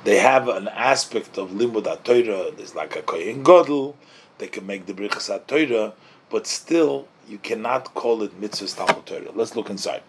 [0.05, 3.97] they have an aspect of limud Torah, there's like a kohen gadol,
[4.37, 5.93] they can make the brichas Torah,
[6.29, 9.31] but still you cannot call it mitzvah Talmud Torah.
[9.35, 10.01] Let's look inside.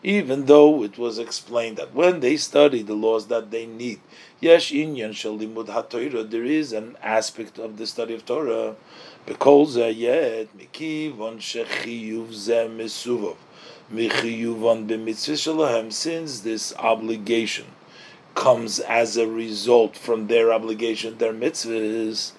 [0.00, 3.98] Even though it was explained that when they study the laws that they need,
[4.40, 8.76] yesh inyan shalimud haTorah, there is an aspect of the study of Torah.
[9.28, 13.36] Because yet mikivon shechiyuv zeh mesuvov
[13.92, 17.66] michiyuvon b'mitzvah since this obligation
[18.34, 22.32] comes as a result from their obligation, their mitzvahs.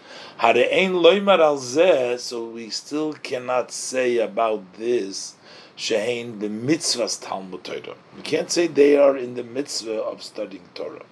[2.20, 5.36] So we still cannot say about this
[5.78, 7.98] shehein the mitzvahs Talmud Torah.
[8.16, 11.06] We can't say they are in the mitzvah of studying Torah.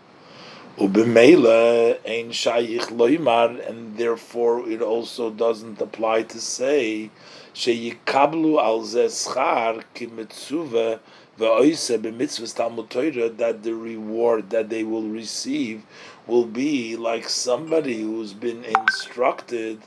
[0.77, 7.09] Ubimela ein shayich loimar, and therefore it also doesn't apply to say
[7.55, 10.99] sheyikablu al zeschar kimitzuva
[11.39, 15.81] ve'oise b'mitzvahs Talmud Torah that the reward that they will receive
[16.27, 19.81] will be like somebody who's been instructed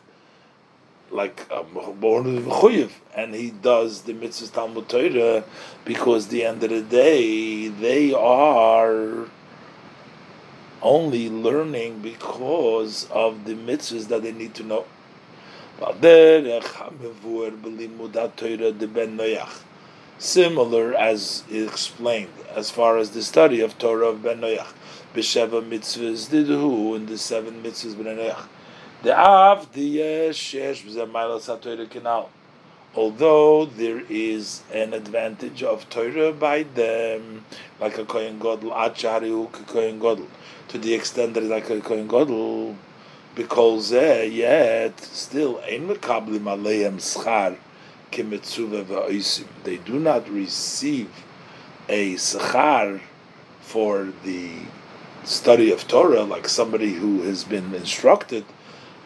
[1.13, 2.27] like um, born
[3.15, 5.45] and he does the mitzvahs Talmud Torah
[5.85, 9.29] because the end of the day they are
[10.83, 14.85] only learning because of the mitzvahs that they need to know.
[16.03, 16.57] Eh,
[20.19, 24.67] Similar as explained as far as the study of Torah of Ben Noach.
[25.15, 28.47] B'sheva mitzvahs did who in the seven mitzvahs Ben Noach.
[29.03, 32.29] The Av, the Yesh, Yesh, Kenal.
[32.95, 37.47] Although there is an advantage of Torah by them,
[37.81, 40.27] like a Kohen Godel, Achari, Kohen Godel
[40.71, 42.77] to the extent that it's like a Kohen Gadol,
[43.35, 47.57] because yet still ein mekablim aleim schar
[48.13, 49.47] kemetzuva va'oisim.
[49.65, 51.11] They do not receive
[51.89, 53.01] a schar
[53.61, 54.51] for the
[55.25, 58.45] study of Torah like somebody who has been instructed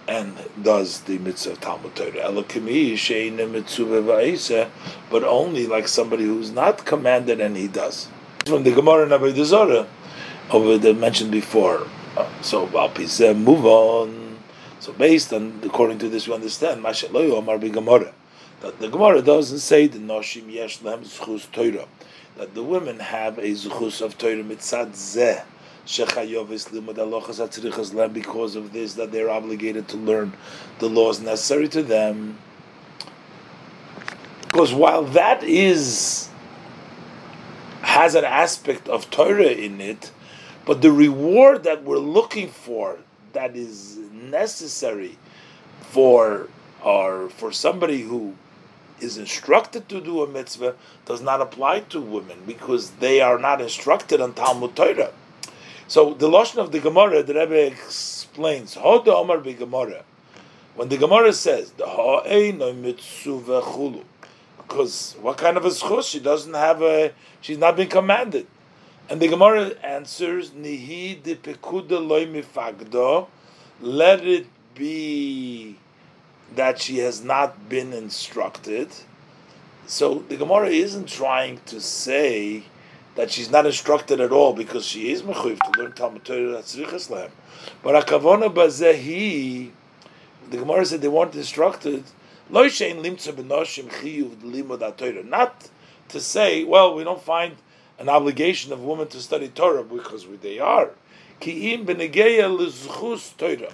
[0.07, 2.31] and does the mitzvah Talmud Torah.
[5.11, 8.09] But only like somebody who's not commanded and he does.
[8.45, 9.87] From the Gemara in Zarah,
[10.51, 11.87] over the mentioned before.
[12.17, 14.39] Uh, so Alpizeh, move on.
[14.81, 18.13] So based on according to this, we understand Mashaloy Omar Gemara
[18.61, 21.87] that the Gemara doesn't say the Noshim Yesh Lem Zchus Torah
[22.37, 25.45] that the women have a Zchus of Torah mitzad Zeh.
[28.15, 30.33] Because of this, that they're obligated to learn
[30.79, 32.39] the laws necessary to them.
[34.41, 36.31] Because while that is
[37.83, 40.11] has an aspect of Torah in it,
[40.67, 42.99] but the reward that we're looking for,
[43.33, 45.19] that is necessary
[45.81, 46.49] for
[46.83, 48.35] or for somebody who
[49.01, 53.61] is instructed to do a mitzvah, does not apply to women because they are not
[53.61, 55.13] instructed on Talmud Torah.
[55.89, 59.43] So the lashon of the Gemara, the Rebbe explains, Hoda Omar.
[60.75, 64.05] When the Gemara says the chulu,
[64.57, 66.11] because what kind of a schus?
[66.11, 67.13] She doesn't have a.
[67.41, 68.47] She's not been commanded.
[69.09, 73.29] And the Gemara answers, Nihi de pekuda loy mifagdo,
[73.81, 75.77] let it be
[76.55, 78.89] that she has not been instructed.
[79.87, 82.65] So the Gemara isn't trying to say
[83.17, 87.31] that she's not instructed at all because she is mechuyev to learn Talmud Torah Tzrichas.
[87.83, 89.71] But akavona bazehi,
[90.51, 92.05] the Gemara said they weren't instructed.
[92.49, 95.23] Lo shein limtza benoshim chiyuv Torah.
[95.23, 95.69] Not
[96.09, 97.57] to say, well, we don't find
[97.99, 100.91] an obligation of women to study Torah because they are.
[103.39, 103.73] Torah.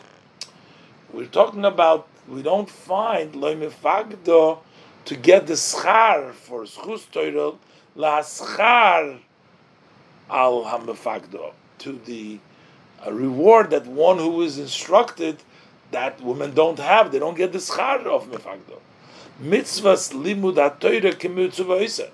[1.12, 4.59] We're talking about we don't find loimifagdo
[5.05, 7.57] to get the schar for zchus Torah
[7.97, 9.18] la schar
[10.29, 12.39] al hamefagdo to the
[13.05, 15.43] uh, reward that one who is instructed
[15.91, 17.11] that women don't have.
[17.11, 18.79] They don't get the schar of mefagdo.
[19.43, 22.11] Mitzvahs limud ha-Torah kemitzvah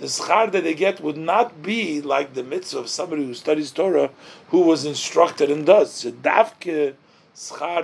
[0.00, 3.70] the schar that they get would not be like the mitzvah of somebody who studies
[3.70, 4.10] Torah,
[4.48, 5.92] who was instructed and does.
[5.92, 6.94] So davke
[7.36, 7.82] schar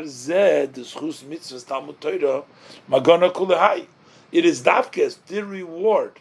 [0.72, 2.42] the schus mitzvah Talmud Torah
[2.90, 3.86] magona kulehai.
[4.32, 6.18] It is davke the reward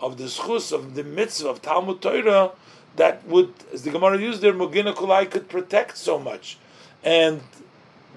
[0.00, 2.52] of the schus of the mitzvah of Talmud Torah
[2.96, 6.58] that would, as the Gemara used there, Mugina Kulai could protect so much,
[7.02, 7.40] and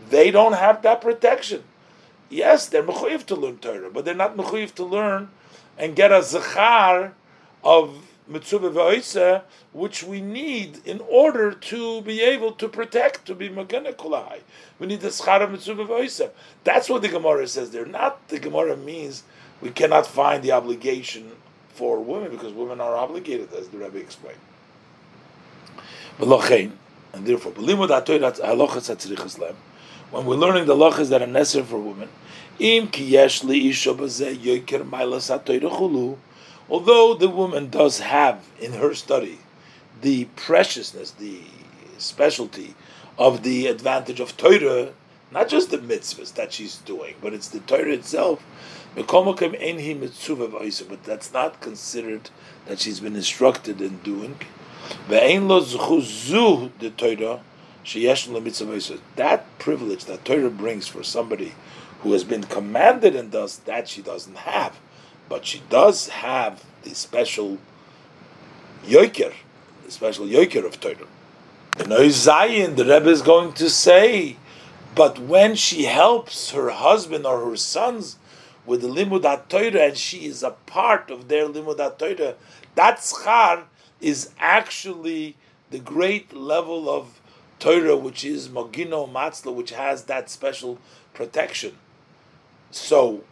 [0.09, 1.63] they don't have that protection.
[2.29, 5.29] Yes, they're mechuyev to learn Torah, but they're not mechuyev to learn
[5.77, 7.13] and get a zechar
[7.63, 9.43] of mitzvah v'oisa,
[9.73, 14.39] which we need in order to be able to protect, to be magana kulai.
[14.79, 16.31] We need the schar of mitzvah v'oisa.
[16.63, 17.85] That's what the Gemara says there.
[17.85, 19.23] Not the Gemara means
[19.61, 21.31] we cannot find the obligation
[21.69, 24.39] for women because women are obligated, as the Rebbe explained.
[27.13, 27.65] And therefore, when
[30.25, 32.09] we're learning the lochas that are necessary for women,
[36.71, 39.37] although the woman does have in her study
[40.01, 41.41] the preciousness, the
[41.97, 42.73] specialty
[43.17, 44.93] of the advantage of Torah,
[45.31, 48.41] not just the mitzvahs that she's doing, but it's the Torah itself.
[48.95, 49.07] But
[51.03, 52.29] that's not considered
[52.65, 54.39] that she's been instructed in doing.
[55.07, 55.23] That
[59.59, 61.53] privilege that Torah brings for somebody
[62.01, 64.79] who has been commanded and does that she doesn't have
[65.31, 67.57] but she does have the special
[68.83, 69.33] yoiker,
[69.85, 71.07] the special yoiker of Torah.
[71.79, 74.35] In Zion, the Rebbe is going to say,
[74.93, 78.17] but when she helps her husband or her sons
[78.65, 82.35] with the limud Torah and she is a part of their limud Torah,
[82.75, 83.63] that schar
[84.01, 85.37] is actually
[85.69, 87.21] the great level of
[87.57, 90.77] Torah, which is Magino Matzla, which has that special
[91.13, 91.77] protection.
[92.69, 93.23] So,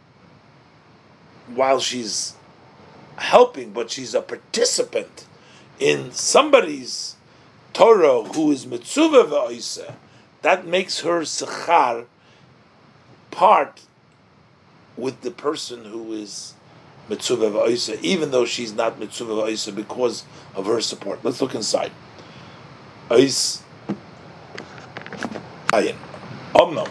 [1.48, 2.34] while she's
[3.16, 5.26] helping, but she's a participant
[5.78, 7.16] in somebody's
[7.72, 9.94] Torah who is Mitzuva V'oiseh,
[10.42, 12.06] that makes her Sechar
[13.30, 13.82] part
[14.96, 16.54] with the person who is
[17.08, 20.24] Mitzuva V'oiseh, even though she's not Mitzuva V'oiseh because
[20.54, 21.20] of her support.
[21.22, 21.92] Let's look inside.
[23.08, 23.62] Ois
[25.72, 25.96] Ayin.
[26.54, 26.88] Omnom.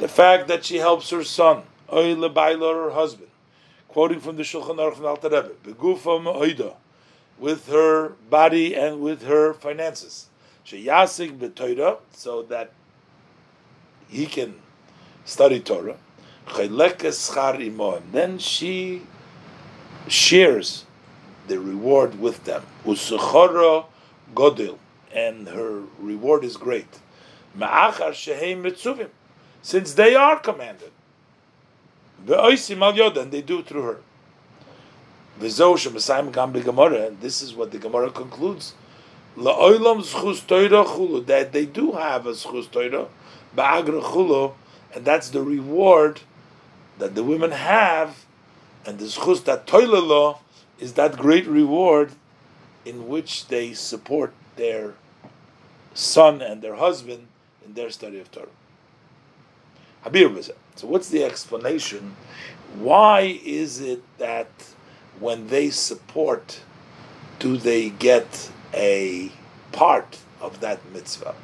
[0.00, 3.28] The fact that she helps her son, her husband,
[3.86, 6.74] quoting from the Shulchan Aruch from Alter Rebbe, Begufa
[7.38, 10.28] with her body and with her finances.
[10.64, 12.72] Sheyasik b'Torah, so that
[14.08, 14.54] he can
[15.26, 15.98] study Torah.
[18.12, 19.02] Then she
[20.08, 20.86] shares
[21.46, 22.64] the reward with them.
[22.86, 23.84] Usuchara
[24.34, 24.78] godil,
[25.12, 27.00] and her reward is great.
[27.56, 29.10] Ma'achar shehem mitzuvim,
[29.62, 30.90] since they are commanded.
[32.26, 33.98] Ve'oisim al yoda, and they do through her.
[35.40, 38.74] And this is what the Gemara concludes.
[39.36, 43.08] That they do have a zchus toira,
[43.56, 44.54] ba'agra
[44.94, 46.20] and that's the reward
[46.98, 48.26] that the women have,
[48.84, 50.40] and the zchus that toila law
[50.78, 52.12] is that great reward
[52.84, 54.94] in which they support their
[55.94, 57.28] son and their husband
[57.64, 58.48] in their study of Torah.
[60.02, 62.16] So, what's the explanation?
[62.74, 64.48] Why is it that
[65.18, 66.60] when they support,
[67.38, 69.30] do they get a
[69.72, 71.34] part of that mitzvah?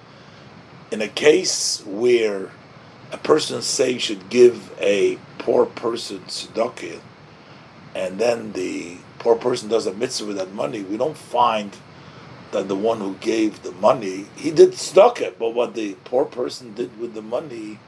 [0.90, 2.50] In a case where
[3.12, 7.00] a person say should give a poor person tzedakah,
[7.94, 11.76] and then the poor person does a mitzvah with that money, we don't find
[12.52, 16.72] that the one who gave the money, he did tzedakah, but what the poor person
[16.72, 17.78] did with the money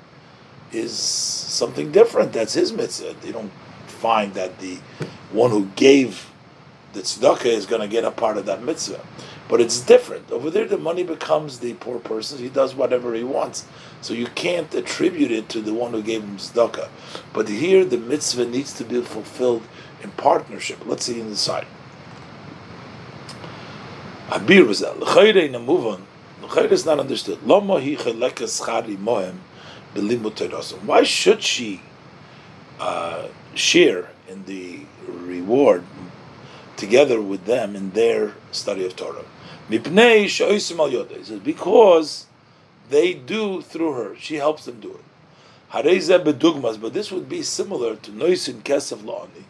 [0.72, 2.32] is something different.
[2.32, 3.16] That's his mitzvah.
[3.20, 3.52] They don't
[3.86, 4.78] find that the
[5.32, 6.30] one who gave
[6.92, 9.04] the tzedakah is going to get a part of that mitzvah.
[9.48, 10.30] But it's different.
[10.30, 12.38] Over there, the money becomes the poor person.
[12.38, 13.66] He does whatever he wants.
[14.02, 16.88] So you can't attribute it to the one who gave him tzedakah.
[17.32, 19.62] But here, the mitzvah needs to be fulfilled
[20.02, 20.84] in partnership.
[20.84, 21.66] Let's see inside.
[24.28, 24.98] Abir was that.
[24.98, 26.06] L'chayre in on.
[26.42, 27.42] L'chayre is not understood.
[27.46, 29.36] Lama hi chalekas chari mohem
[30.84, 31.80] why should she
[32.80, 35.84] uh, share in the reward
[36.76, 39.24] together with them in their study of Torah?
[39.70, 42.26] says, Because
[42.90, 44.16] they do through her.
[44.16, 45.04] She helps them do it.
[45.70, 49.44] But this would be similar to Noisin Kesef La'ani,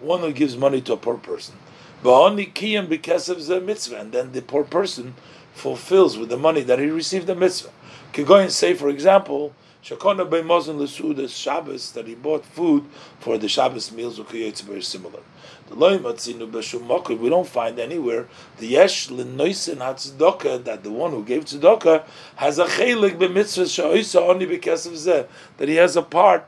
[0.00, 1.56] one who gives money to a poor person.
[2.02, 5.14] Ba'ani kiyam b'kesef ze mitzvah, and then the poor person
[5.52, 7.70] fulfills with the money that he received the mitzvah.
[8.12, 12.84] Could go and say, for example, Shakona by Mosin Lesudas Shabbos that he bought food
[13.20, 15.20] for the Shabbos meals creates very similar.
[15.68, 18.26] The Loimatzinu we don't find anywhere
[18.58, 22.04] the Yesh Lenoisen Hatzdaka that the one who gave tzedakah
[22.36, 25.26] has a chelik b'mitzvah sha'isa only because of zeh
[25.58, 26.44] that he has a part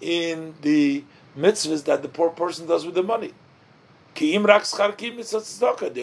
[0.00, 1.04] in the
[1.38, 3.32] mitzvahs that the poor person does with the money.
[4.16, 4.36] The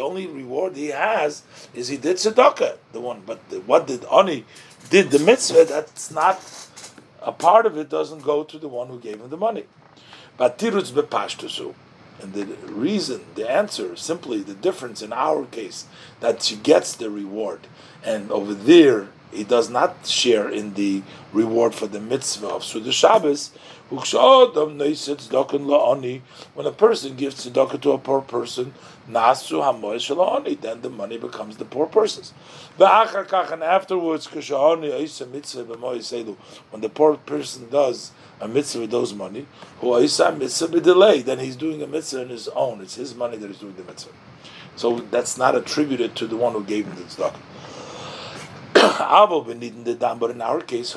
[0.01, 1.41] only reward he has
[1.74, 3.24] is he did tzedakah, the one.
[3.26, 4.45] But the, what did Ani
[4.90, 5.66] did the mitzvah?
[5.66, 6.42] That's not
[7.22, 9.66] a part of it doesn't go to the one who gave him the money.
[10.38, 11.74] But tirutz bepashtusu.
[12.22, 15.86] And the reason, the answer, simply the difference in our case,
[16.20, 17.68] that she gets the reward.
[18.04, 21.02] And over there, he does not share in the
[21.34, 23.50] reward for the mitzvah of Suda Shabbos.
[23.90, 24.06] When a
[26.72, 28.74] person gives tzedakah to a poor person,
[29.10, 32.34] nasu hamoy then the money becomes the poor person's.
[32.80, 34.41] And afterwards, when
[36.82, 39.45] the poor person does a mitzvah with those money,
[39.82, 42.82] then he's doing a mitzvah on his own.
[42.82, 44.12] It's his money that he's doing the mitzvah.
[44.76, 47.36] So that's not attributed to the one who gave him the tzedakah.
[50.20, 50.93] But in our case,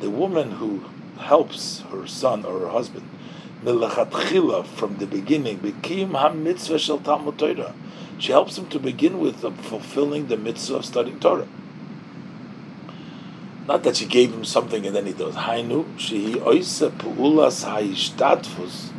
[0.00, 0.84] the woman who
[1.18, 3.08] helps her son or her husband,
[3.62, 5.74] from the beginning,
[8.18, 11.48] She helps him to begin with uh, fulfilling the mitzvah of studying Torah.
[13.66, 15.34] Not that she gave him something and then he does.
[15.34, 18.90] Hainu, she oisa pu'ulas ha'ishtatfus,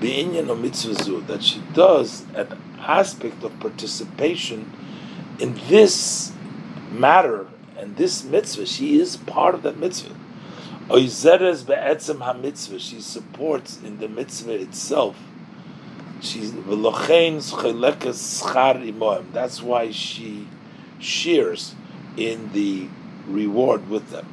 [0.00, 4.70] be'inyan o mitzvah that she does an aspect of participation
[5.40, 6.32] in this
[6.92, 8.66] matter and this mitzvah.
[8.66, 10.14] She is part of that mitzvah.
[10.88, 12.78] Oizeres be'etzem ha-mitzvah.
[12.78, 15.16] She supports in the mitzvah itself.
[16.20, 19.32] She's v'lochein schelekas schar imoim.
[19.32, 20.46] That's why she
[20.98, 21.74] shares
[22.18, 22.88] in the
[23.26, 24.26] reward with them.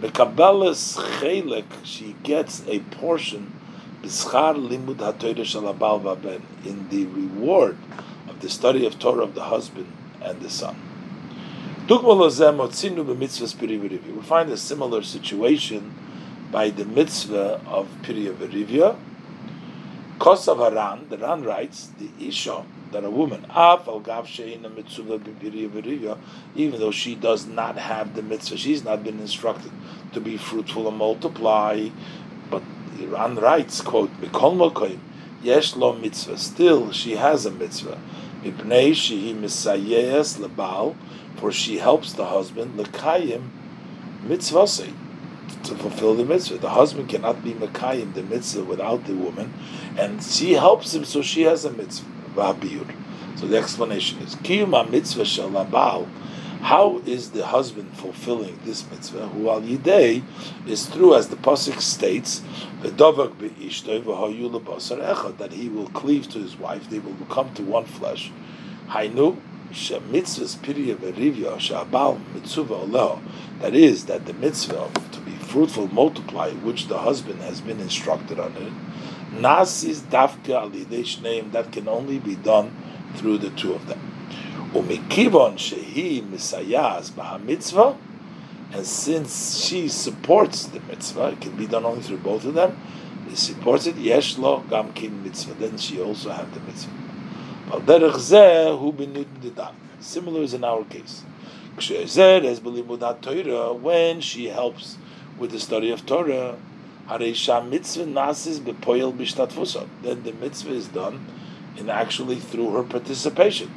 [0.00, 1.66] Mekabelas chelek.
[1.84, 3.52] She gets a portion
[4.02, 7.76] b'schar limud ha-Torah shalabal in the reward
[8.28, 9.86] of the study of Torah of the husband
[10.20, 10.76] and the son.
[11.88, 11.98] We
[14.22, 15.94] find a similar situation
[16.52, 18.96] by the mitzvah of Piriya Verivya.
[20.20, 23.44] Kosav Haran, the Ran writes, the Isha, that a woman,
[26.54, 29.72] even though she does not have the mitzvah, she's not been instructed
[30.12, 31.88] to be fruitful and multiply,
[32.48, 32.62] but
[33.00, 34.10] Ran writes, quote,
[35.42, 37.98] Yesh lo mitzvah, still she has a mitzvah.
[38.44, 40.94] Mipnei shehi misayes lebal,
[41.36, 43.48] for she helps the husband lekayim
[44.24, 44.92] mitzvasei
[45.64, 46.58] to fulfill the mitzvah.
[46.58, 49.52] The husband cannot be mekayim the mitzvah without the woman,
[49.96, 52.08] and she helps him, so she has a mitzvah.
[53.36, 56.08] So the explanation is kiyuma mitzvah shalabal.
[56.62, 59.28] How is the husband fulfilling this mitzvah?
[59.28, 60.22] Who al yidei
[60.66, 62.42] is through, as the pasuk states,
[62.82, 66.88] that he will cleave to his wife.
[66.88, 68.30] They will become to one flesh.
[68.88, 69.36] Hainu
[69.72, 73.20] mitzvahs piriya verivya shabal mitzvah.
[73.60, 78.38] That is that the mitzvah to be fruitful, multiply, which the husband has been instructed
[78.38, 78.72] on it.
[79.40, 82.74] Nasis dafka alidesh name that can only be done
[83.16, 84.00] through the two of them.
[84.72, 87.12] Umikivon shehi misayas
[87.44, 87.96] mitzvah,
[88.72, 92.76] and since she supports the mitzvah, it can be done only through both of them.
[93.28, 93.96] He supports it.
[93.96, 94.92] Yesh lo gam
[95.22, 95.54] mitzvah.
[95.54, 97.11] Then she also has the mitzvah.
[100.00, 101.22] Similar is in our case.
[103.80, 104.98] When she helps
[105.38, 106.58] with the study of Torah,
[107.08, 107.20] then
[110.22, 111.26] the mitzvah is done
[111.78, 113.70] and actually through her participation.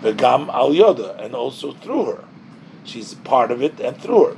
[0.00, 2.24] Vegam al yoda, and also through her.
[2.84, 4.36] She's part of it and through her.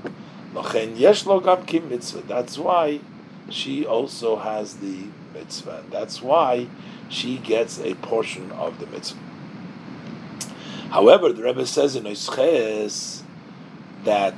[2.26, 3.00] That's why
[3.48, 5.84] she also has the mitzvah.
[5.90, 6.66] That's why
[7.08, 9.20] she gets a portion of the mitzvah.
[10.90, 13.22] However, the Rebbe says in Oisches
[14.04, 14.34] that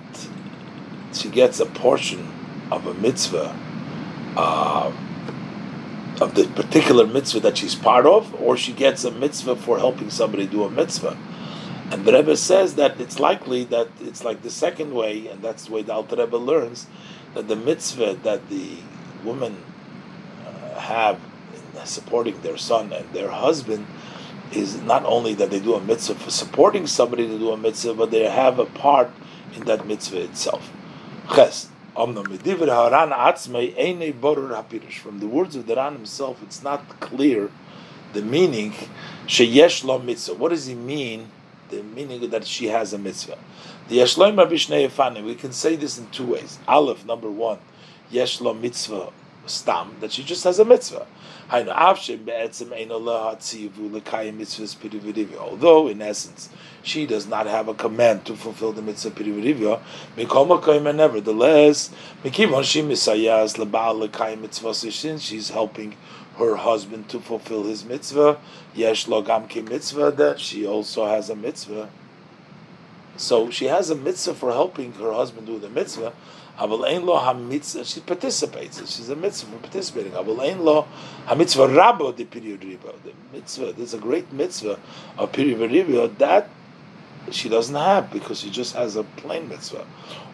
[1.12, 2.32] she gets a portion
[2.70, 3.54] of a mitzvah,
[4.36, 4.92] uh,
[6.20, 10.08] of the particular mitzvah that she's part of, or she gets a mitzvah for helping
[10.08, 11.16] somebody do a mitzvah.
[11.90, 15.66] And the Rebbe says that it's likely that it's like the second way, and that's
[15.66, 16.86] the way the Alter Rebbe learns
[17.34, 18.78] that the mitzvah that the
[19.24, 19.62] women
[20.46, 21.20] uh, have
[21.84, 23.86] supporting their son and their husband
[24.52, 27.94] is not only that they do a mitzvah for supporting somebody to do a mitzvah,
[27.94, 29.10] but they have a part
[29.54, 30.70] in that mitzvah itself.
[31.34, 31.68] Ches.
[31.94, 32.20] From the
[35.26, 37.50] words of the Ran himself, it's not clear
[38.12, 38.74] the meaning.
[39.26, 40.34] Sheyesh lo mitzvah.
[40.34, 41.30] What does he mean?
[41.70, 43.38] The meaning that she has a mitzvah.
[43.88, 46.58] The Yeshloim We can say this in two ways.
[46.68, 47.58] Aleph, number one,
[48.10, 49.10] Yesh lo mitzvah
[49.46, 51.06] stam that she just has a mitzvah.
[55.38, 56.48] Although in essence
[56.82, 59.10] she does not have a command to fulfill the mitzvah
[60.92, 61.90] nevertheless,
[64.92, 65.96] since she's helping
[66.38, 68.38] her husband to fulfill his mitzvah,
[68.74, 71.88] yesh mitzvah, that she also has a mitzvah.
[73.16, 76.12] So she has a mitzvah for helping her husband do the mitzvah,
[76.58, 77.84] Aval lo hamitzvah.
[77.84, 78.78] She participates.
[78.78, 80.12] She's a mitzvah for participating.
[80.12, 80.86] Aval ein lo
[81.26, 82.94] hamitzvah rabo de period ribo.
[83.04, 83.72] The mitzvah.
[83.72, 84.78] There's a great mitzvah
[85.18, 86.48] of period ribo that
[87.30, 89.86] she doesn't have because she just has a plain mitzvah.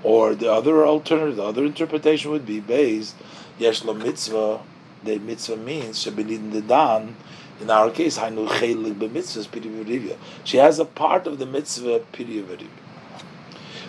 [0.02, 3.16] Or the other alternative, the other interpretation would be based
[3.58, 4.60] yesh lo mitzvah.
[5.04, 7.16] The mitzvah means the dan.
[7.60, 12.66] In our case, hainu chelik be mitzvahs She has a part of the mitzvah period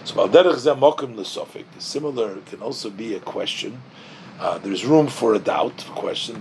[0.06, 3.82] so the Similar can also be a question.
[4.40, 6.36] Uh, there's room for a doubt, for question.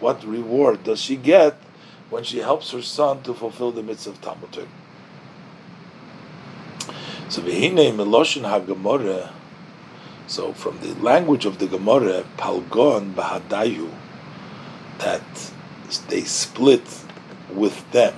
[0.00, 1.56] What reward does she get
[2.08, 4.66] when she helps her son to fulfill the mitzvah of Talmud Torah?
[7.28, 9.32] So v'hinei meloshin haGemara.
[10.26, 13.90] So from the language of the Gemara, palgon bahadayu,
[14.98, 15.52] that
[16.08, 16.86] they split
[17.50, 18.14] with them.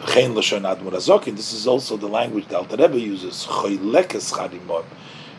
[0.00, 3.46] This is also the language that Alter Rebbe uses.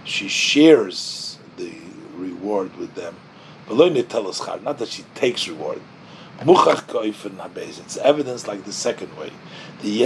[0.04, 1.74] She shares the
[2.16, 3.16] reward with them.
[3.70, 5.82] Not that she takes reward.
[6.42, 9.32] It's evidence like the second way.
[9.82, 10.04] The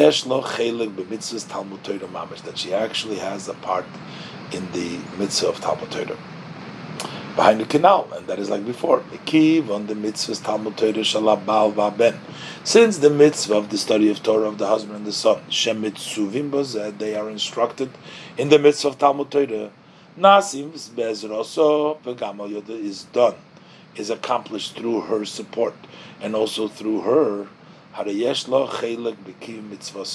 [1.47, 3.85] Talmud that she actually has a part
[4.51, 6.17] in the mitzvah of Talmud Torah
[7.35, 8.99] behind the canal, and that is like before.
[9.11, 12.17] Mekiv on the mitzvahs Talmud Torah shalabal v'aben.
[12.63, 16.97] Since the mitzvah of the study of Torah of the husband and the son, shemitzuvim
[16.99, 17.89] they are instructed
[18.37, 19.71] in the mitzvah of Talmud Torah.
[20.19, 23.35] Nasim bezroso v'gamal yoda is done,
[23.95, 25.73] is accomplished through her support,
[26.21, 27.47] and also through her
[27.95, 30.05] harayesh lo b'kiv mitzvah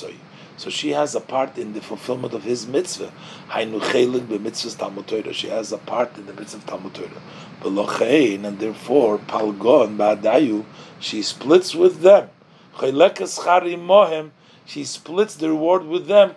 [0.58, 3.12] so she has a part in the fulfillment of his mitzvah.
[3.50, 5.32] Hainu.
[5.32, 7.22] She has a part in the mitzvah of Talmud Torah.
[7.64, 10.64] And therefore, palgon ba'adayu,
[10.98, 12.30] she splits with them.
[12.76, 14.30] Mohem,
[14.66, 16.34] she splits the reward with them,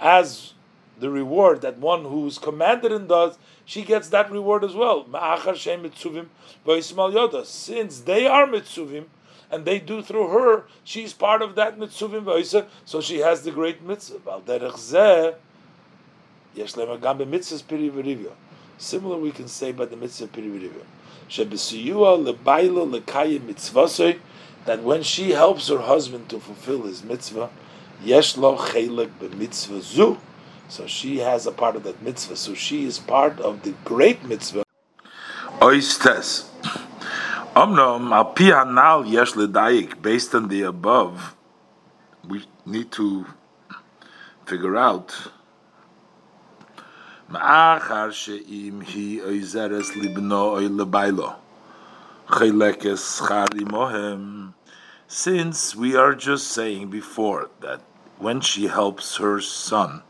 [0.00, 0.52] as
[0.98, 3.36] the reward that one who is commanded and does,
[3.66, 5.04] she gets that reward as well.
[7.44, 9.04] Since they are mitzuvim,
[9.50, 13.50] and they do through her, she's part of that mitzvah v'oisa, so she has the
[13.50, 14.42] great mitzvah.
[18.78, 20.84] Similar we can say by the mitzvah piri v'rivya.
[24.66, 27.50] That when she helps her husband to fulfill his mitzvah,
[28.02, 30.18] yesh lo chelik b'mitzvah zu.
[30.68, 32.36] So she has a part of that mitzvah.
[32.36, 34.64] So she is part of the great mitzvah.
[35.62, 36.50] Oistes.
[37.56, 40.02] Omnom al pi hanal yesh ledayik.
[40.02, 41.34] Based on the above,
[42.28, 43.24] we need to
[44.44, 45.30] figure out.
[47.30, 51.36] Ma'achar she'im hi oizeres libno oy lebailo.
[52.28, 53.22] Chelekes
[53.70, 54.52] mohem.
[55.08, 57.80] Since we are just saying before that
[58.18, 60.02] when she helps her son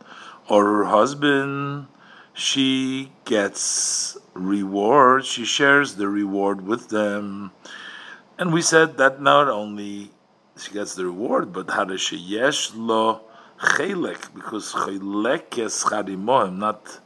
[0.49, 1.86] or her husband,
[2.34, 7.53] she gets reward, she shares the reward with them.
[8.39, 10.11] And we said that not only
[10.59, 13.22] she gets the reward, but how does she yesh lo
[13.59, 17.01] chelek, because chelek is charimohim, not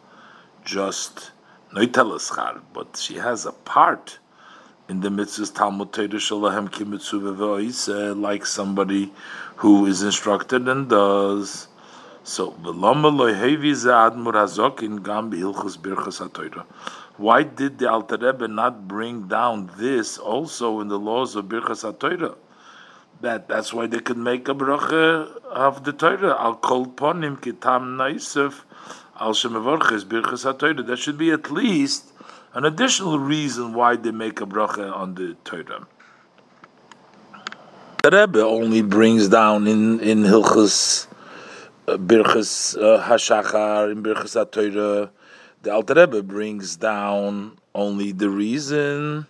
[0.64, 1.30] just
[1.72, 4.18] noitelaschar, but she has a part
[4.88, 9.12] in the mitzvahs Talmud Torah Shalahem Kimitzu like somebody
[9.56, 11.68] who is instructed and does.
[12.24, 12.50] So,
[17.20, 21.84] why did the Alter Rebbe not bring down this also in the laws of Birchas
[21.84, 22.34] HaTorah?
[23.20, 26.40] That that's why they could make a bracha of the Torah.
[26.40, 28.62] Al kol ponim kitam naisef
[29.20, 30.86] al shemevorches Birchas HaTorah.
[30.86, 32.06] That should be at least
[32.54, 35.86] an additional reason why they make a bracha on the Torah.
[38.02, 41.06] The Rebbe only brings down in in Hilchas
[41.86, 45.10] uh, Birchas uh, Hashachar in Birchas HaTorah
[45.62, 49.26] the Alter Rebbe brings down only the reason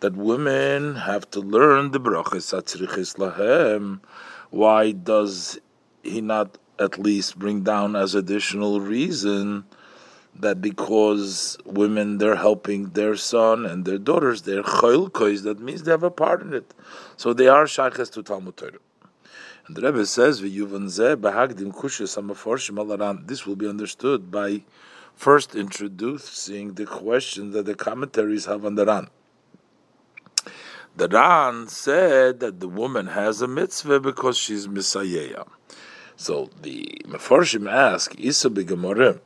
[0.00, 4.00] that women have to learn the brachas atzrichis lahem.
[4.50, 5.58] Why does
[6.02, 9.64] he not at least bring down as additional reason
[10.34, 15.90] that because women they're helping their son and their daughters, they're choilkois, that means they
[15.90, 16.74] have a part in it.
[17.16, 18.78] So they are shayches to Talmud Torah.
[19.66, 20.40] And the Rebbe says,
[23.26, 24.62] This will be understood by
[25.14, 29.08] first introducing the question that the commentaries have on the Ran.
[30.96, 35.46] The Ran said that the woman has a mitzvah because she's misayeya.
[36.16, 39.20] So the Mefarshim ask, Isa Gemara.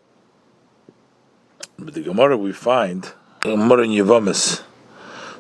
[1.79, 4.63] But the Gemara we find, Gemara in.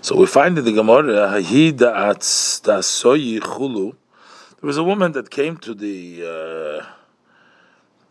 [0.01, 1.95] So we find in the Gemara, Hahida.
[4.61, 6.87] There was a woman that came to the uh,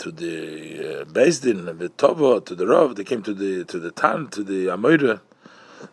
[0.04, 4.28] to the uh, Din, Vitova, to the Rav, they came to the to the Tan,
[4.32, 5.22] to the Amoira.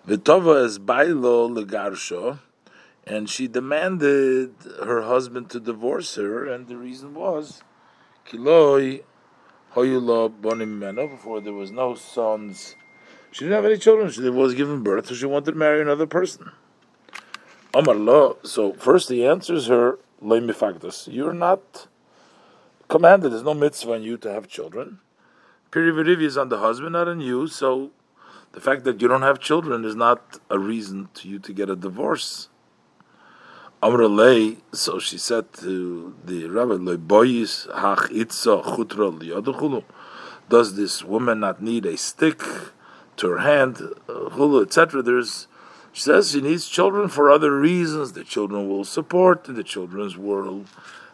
[0.04, 2.40] Vitova is Bailo Legarsho,
[3.06, 4.52] and she demanded
[4.84, 7.62] her husband to divorce her, and the reason was
[8.26, 9.04] Kiloi
[9.76, 12.74] Bonim Meno, before there was no sons.
[13.30, 16.08] She didn't have any children, she was given birth, so she wanted to marry another
[16.08, 16.50] person.
[17.72, 21.86] Omar so first he answers her, You're not
[22.90, 23.32] commanded.
[23.32, 24.98] There's no mitzvah on you to have children.
[25.70, 27.46] Piri is on the husband, not on you.
[27.46, 27.92] So
[28.52, 31.70] the fact that you don't have children is not a reason to you to get
[31.70, 32.48] a divorce.
[33.82, 36.76] Amrulay, so she said to the rabbi,
[40.50, 42.42] Does this woman not need a stick
[43.16, 43.76] to her hand,
[44.06, 45.00] hulu, etc.?
[45.00, 45.46] There's,
[45.92, 48.12] she says she needs children for other reasons.
[48.12, 50.66] The children will support, and the children's world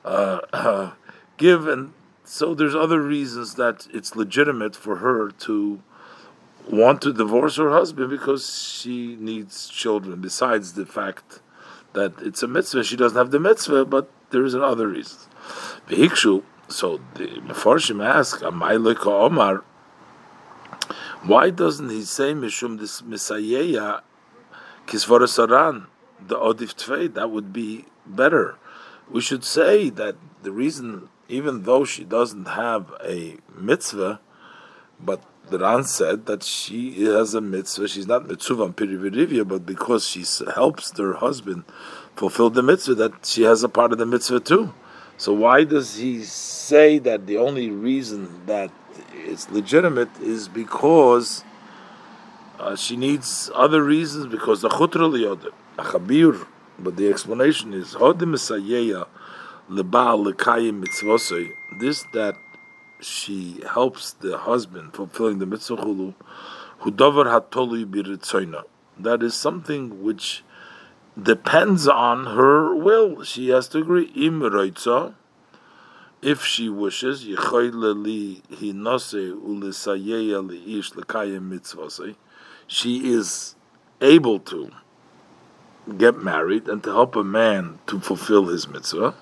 [0.04, 0.90] uh, uh,
[1.36, 1.92] give and
[2.24, 5.80] so there's other reasons that it's legitimate for her to
[6.68, 11.40] want to divorce her husband because she needs children, besides the fact
[11.92, 12.82] that it's a mitzvah.
[12.82, 15.18] She doesn't have the mitzvah, but there is another reason.
[15.88, 19.62] Vehikshu, so the Mefarshim ask, Omar,
[21.22, 24.00] why doesn't he say Mishum this Misayeya
[24.86, 25.86] Kisvarasaran,
[26.20, 27.12] the Odif Tvei?
[27.12, 28.56] That would be better.
[29.08, 34.20] We should say that the reason, even though she doesn't have a mitzvah,
[35.00, 37.88] but the Ran said that she has a mitzvah.
[37.88, 40.24] She's not mitzvah pirivirivia, but because she
[40.54, 41.64] helps her husband
[42.14, 44.72] fulfill the mitzvah, that she has a part of the mitzvah too.
[45.18, 48.70] So why does he say that the only reason that
[49.12, 51.42] it's legitimate is because
[52.58, 54.26] uh, she needs other reasons?
[54.26, 56.46] Because the chutra liyodim, achabir.
[56.78, 58.34] But the explanation is hodim
[59.70, 61.52] lebal lekayim mitzvosei.
[61.78, 62.36] This that
[63.00, 66.14] she helps the husband fulfilling the mitzvah chulu,
[66.78, 68.62] hu davar hatoli biritzoina.
[68.98, 70.42] That is something which
[71.20, 73.22] depends on her will.
[73.24, 74.10] She has to agree.
[74.14, 75.14] Im roitza,
[76.22, 82.16] if she wishes, yichoyle hinose ulisayeya liish lekayim mitzvosei.
[82.66, 83.54] She is
[84.00, 84.70] able to
[85.98, 89.14] get married and to help a man to fulfill his mitzvah.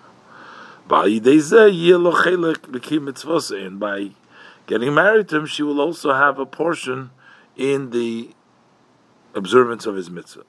[3.64, 4.10] And by
[4.66, 7.10] getting married to him, she will also have a portion
[7.56, 8.34] in the
[9.34, 10.44] observance of his mitzvah.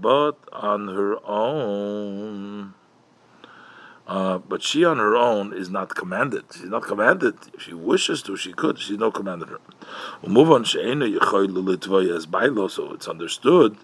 [0.00, 2.74] but on her own.
[4.06, 6.44] Uh, but she on her own is not commanded.
[6.54, 7.34] She's not commanded.
[7.54, 8.78] If she wishes to, she could.
[8.78, 9.58] She's no commanded her.
[12.68, 13.76] So it's understood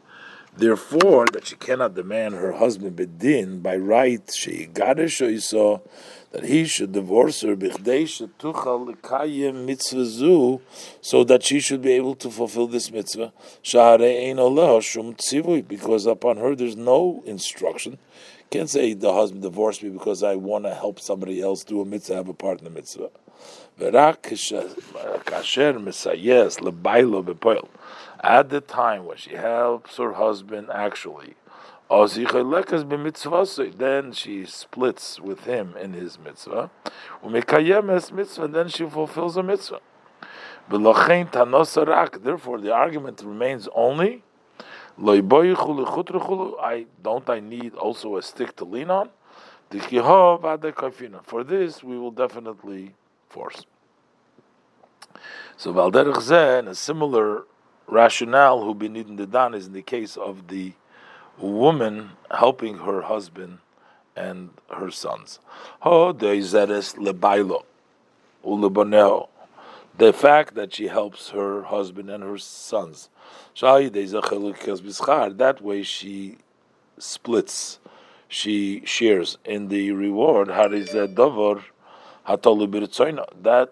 [0.58, 4.28] Therefore, that she cannot demand her husband bedin by right.
[4.34, 4.68] She
[5.38, 5.78] saw
[6.32, 8.28] that he should divorce her mitzvah
[11.00, 13.32] so that she should be able to fulfill this mitzvah.
[15.68, 17.98] Because upon her there's no instruction.
[18.50, 21.84] Can't say the husband divorced me because I want to help somebody else do a
[21.84, 23.10] mitzvah, have a part in the mitzvah.
[28.20, 31.34] At the time when she helps her husband actually,
[31.90, 36.70] then she splits with him in his mitzvah.
[37.22, 39.80] mitzvah, then she fulfills a mitzvah.
[40.68, 44.22] Therefore, the argument remains only.
[45.00, 49.10] I don't I need also a stick to lean on.
[49.70, 52.94] For this, we will definitely
[53.28, 53.66] force.
[55.56, 57.44] So, Valderich in a similar
[57.88, 60.72] rationale who been eating the dan is in the case of the
[61.38, 63.58] woman helping her husband
[64.16, 65.38] and her sons.
[65.82, 66.14] The
[70.12, 73.08] fact that she helps her husband and her sons.
[73.60, 76.38] That way she
[76.98, 77.78] splits,
[78.28, 80.48] she shares in the reward.
[80.48, 80.72] That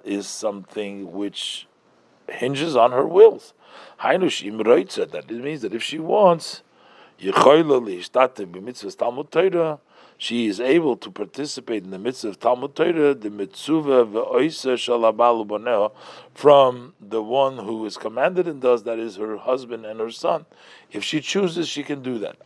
[0.04, 1.66] is something which
[2.28, 3.52] hinges on her wills.
[4.02, 6.62] That it means that if she wants,
[10.18, 14.06] she is able to participate in the mitzvah of Talmud Torah, the mitzvah
[16.34, 20.46] from the one who is commanded and does, that is her husband and her son.
[20.90, 22.36] If she chooses, she can do that.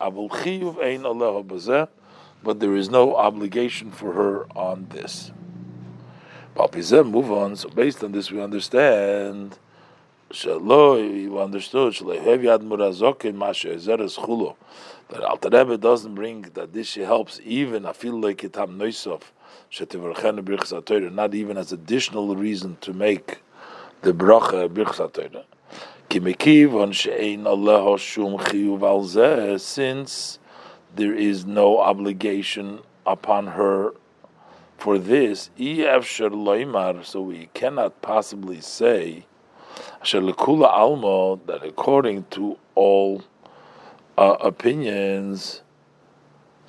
[2.42, 5.30] But there is no obligation for her on this.
[6.56, 7.56] Move on.
[7.56, 9.58] So based on this, we understand
[10.32, 14.56] Shaloi, you understood, Shaloi, Hev Yad Murazokin Masha, Ezeres Chulo.
[15.08, 19.22] That Alter Rebbe doesn't bring that this helps even, I feel like it ham Noisov,
[19.72, 23.42] Shetivarchen Birchas HaTorah, not even as additional reason to make
[24.02, 25.42] the bracha Birchas HaTorah.
[26.08, 30.38] Ki mekivon she'ein Allah shum chiyuv al zeh, since
[30.94, 33.94] there is no obligation upon her
[34.78, 39.26] for this, so we cannot possibly say
[40.02, 43.22] Shalakula Almo, that according to all
[44.16, 45.62] uh, opinions,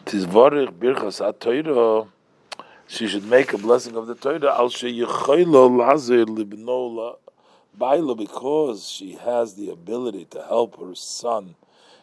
[0.08, 0.26] she
[3.08, 6.28] should make a blessing of the Torah, Al Lazir
[8.18, 11.56] because she has the ability to help her son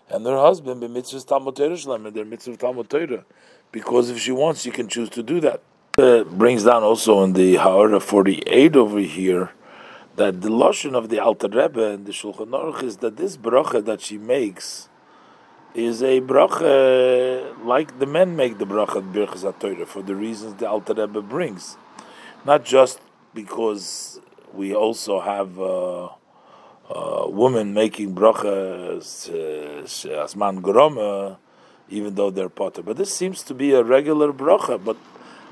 [0.09, 1.21] and her husband their mitzvah
[3.71, 5.61] because if she wants, she can choose to do that.
[5.99, 9.51] It brings down also in the Ha'ara 48 over here,
[10.19, 13.85] that the lotion of the Alter Rebbe and the Shulchan Aruch is that this bracha
[13.85, 14.89] that she makes
[15.75, 20.69] is a bracha like the men make the bracha Birchas HaTorah for the reasons the
[20.69, 21.77] Alter Rebbe brings,
[22.45, 22.99] not just
[23.33, 24.21] because
[24.53, 26.09] we also have uh,
[26.91, 29.85] a woman making brachas uh,
[30.25, 31.37] asman groma,
[31.89, 32.83] even though they're potter.
[32.83, 34.83] But this seems to be a regular bracha.
[34.85, 34.97] But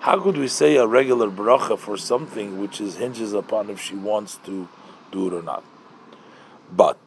[0.00, 3.94] how could we say a regular bracha for something which is hinges upon if she
[3.94, 4.68] wants to
[5.10, 5.64] do it or not?
[6.70, 6.98] But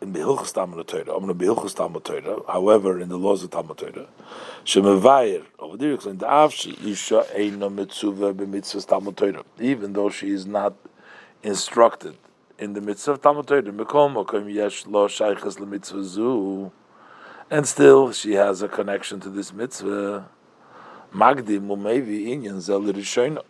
[0.00, 2.40] in Behilchus Talmud Torah, I'm going to Behilchus Talmud Torah.
[2.46, 4.06] However, in the laws of Talmud Torah,
[4.64, 10.46] Shemavayir over there explained Avshi Isha Eino Mitzuva b'Mitzvah Talmud Torah, even though she is
[10.46, 10.74] not
[11.42, 12.16] instructed
[12.58, 16.72] in the mitzvah of Talmud Torah, Mekom Mokom Yesh Lo Shaychas LeMitzvah Zu,
[17.50, 20.28] and still she has a connection to this mitzvah.
[21.14, 23.42] Magdi Mumevi Inyan Zel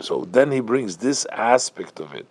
[0.00, 2.26] So then he brings this aspect of it,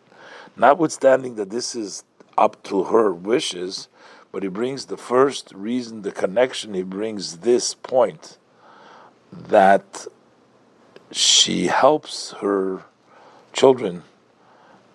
[0.55, 2.03] notwithstanding that this is
[2.37, 3.87] up to her wishes,
[4.31, 8.37] but he brings the first reason, the connection, he brings this point
[9.31, 10.07] that
[11.11, 12.83] she helps her
[13.53, 14.03] children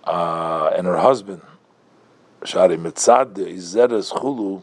[0.05, 1.43] uh, and her husband,
[2.44, 4.62] Shari Mitzad Izeres Chulu,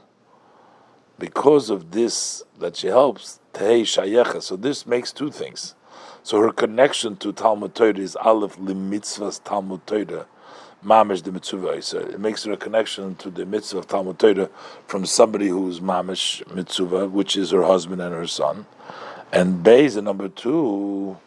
[1.17, 4.41] because of this that she helps, Tehei Shayecha.
[4.41, 5.75] So this makes two things.
[6.23, 10.25] So her connection to Talmud Torah is Aleph Limitzvahs Talmud Torah
[10.85, 11.81] mamish the mitzvah.
[11.81, 14.49] So it makes her a connection to the mitzvah of Talmud Torah
[14.87, 18.65] from somebody who's mamish mitzvah, which is her husband and her son.
[19.31, 21.17] And Beis, number two,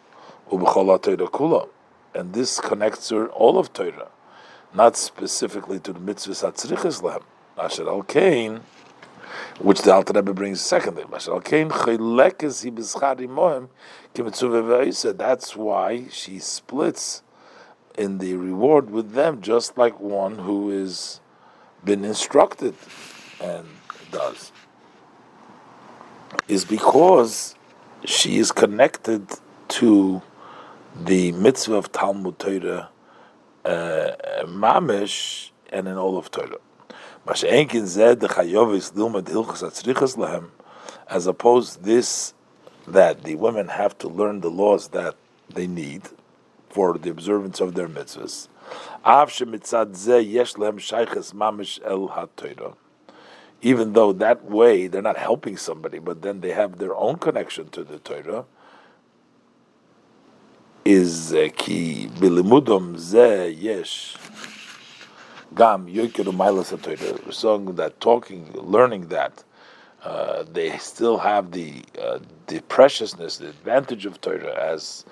[0.50, 1.68] ubechala Torah kula,
[2.14, 4.08] and this connects her all of Torah,
[4.72, 7.22] not specifically to the mitzvah satzriches lehem.
[7.58, 8.60] Asher al kain,
[9.60, 11.04] which the Alter Rebbe brings secondly.
[11.10, 11.28] That's
[15.56, 17.22] why she splits
[17.96, 21.20] in the reward with them, just like one who is
[21.84, 22.74] been instructed
[23.40, 23.66] and
[24.10, 24.52] does,
[26.46, 27.54] is because
[28.04, 29.28] she is connected
[29.68, 30.22] to
[31.04, 32.88] the mitzvah of Talmud Torah,
[33.64, 34.10] uh,
[34.46, 36.58] mamish, and in all of Torah.
[37.30, 37.44] As
[41.26, 42.34] opposed this
[42.86, 45.14] that the women have to learn the laws that
[45.52, 46.02] they need
[46.70, 48.48] for the observance of their mitzvahs.
[53.60, 57.68] Even though that way they're not helping somebody, but then they have their own connection
[57.70, 58.44] to the Torah.
[60.84, 64.16] Is uh, ki bilimudom ze yesh
[65.54, 67.20] gam yoikeru Torah.
[67.24, 69.44] We're saying that talking, learning that.
[70.02, 75.04] Uh, they still have the uh, the preciousness, the advantage of Torah as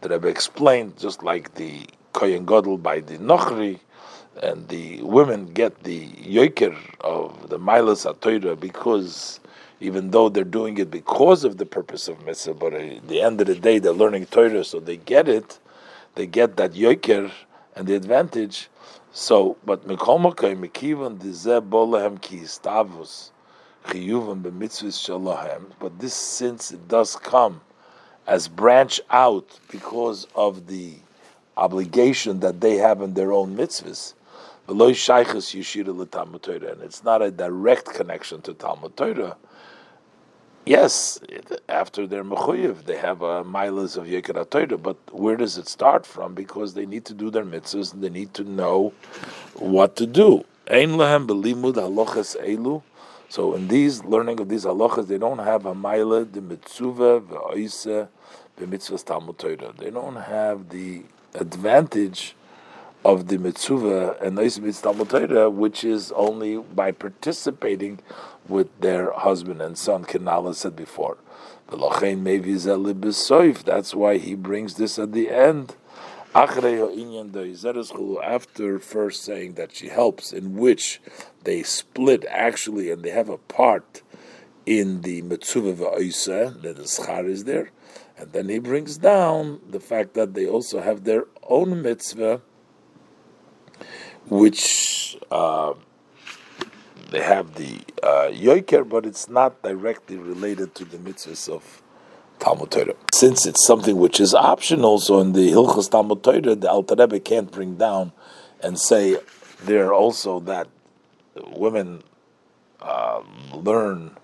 [0.00, 3.78] the Rebbe explained, just like the Kohen Gadol by the Nochri,
[4.42, 9.38] and the women get the yoker of the Milas HaTorah because
[9.80, 13.40] even though they're doing it because of the purpose of mitzvah, but at the end
[13.40, 15.58] of the day they're learning Torah, so they get it,
[16.16, 17.30] they get that yoker
[17.74, 18.68] and the advantage.
[19.12, 23.30] So, but mekomakai mekivan dizeh bolehem ki istavus
[23.84, 25.72] chiyuvam b'mitzvahs shalahem.
[25.78, 27.60] But this, since it does come
[28.26, 30.94] as branch out because of the
[31.56, 34.14] obligation that they have in their own mitzvahs.
[34.68, 34.80] And
[36.82, 39.36] it's not a direct connection to Talmud Torah.
[40.64, 41.18] Yes,
[41.68, 46.34] after their mechuyev, they have a milas of Yekara but where does it start from?
[46.34, 48.92] Because they need to do their mitzvahs and they need to know
[49.54, 50.44] what to do.
[50.70, 52.82] Ein lehem belimud haloches elu
[53.32, 57.22] so in these learning of these halachas, they don't have a mila the mitzvah,
[58.56, 59.72] the mitzvah Talmud Torah.
[59.78, 62.36] They don't have the advantage
[63.04, 67.98] of the mitzvah and oise mitzvah which is only by participating
[68.48, 70.04] with their husband and son.
[70.04, 71.18] Kenala said before.
[73.64, 75.74] That's why he brings this at the end.
[76.34, 76.78] After
[78.78, 81.00] first saying that she helps, in which
[81.44, 84.02] they split actually, and they have a part
[84.64, 87.70] in the mitzvah va'isa, that the schar is there,
[88.16, 92.40] and then he brings down the fact that they also have their own mitzvah,
[94.26, 95.74] which uh,
[97.10, 101.82] they have the uh, yoiker, but it's not directly related to the mitzvahs of
[102.38, 102.94] Talmud Torah.
[103.14, 107.20] Since it's something which is optional, so in the Hilchas Talmud Torah, the Alter Rebbe
[107.20, 108.12] can't bring down
[108.62, 109.18] and say
[109.64, 110.68] there also that
[111.54, 112.02] women
[112.80, 113.22] uh,
[113.54, 114.16] learn,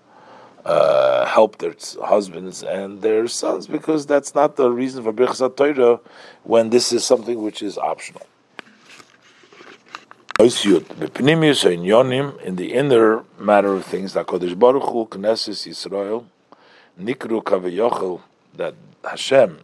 [0.65, 5.99] uh, help their husbands and their sons, because that's not the reason for Birchas Torah
[6.43, 8.25] when this is something which is optional.
[10.39, 11.11] In the
[12.73, 16.23] inner matter of things, Kodesh Baruch Hu, Knesset Yisrael,
[16.97, 18.21] Nikru Kaviyochel,
[18.55, 19.59] that Hashem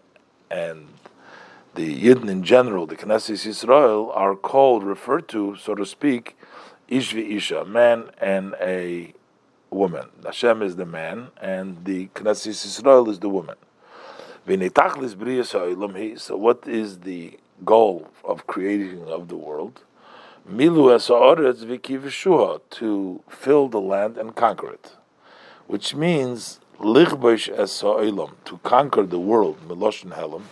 [0.52, 0.88] and
[1.76, 6.36] the Yidden in general, the Knesset Yisrael, are called, referred to, so to speak,
[6.90, 9.14] Ish Isha, man and a
[9.70, 10.10] woman.
[10.26, 13.56] Hashem is the man, and the Knesset Yisrael is the woman.
[16.20, 19.80] So, what is the goal of creating of the world?
[20.48, 20.94] Milu
[22.70, 24.96] to fill the land and conquer it,
[25.66, 30.44] which means to conquer the world, Miloshin Helam,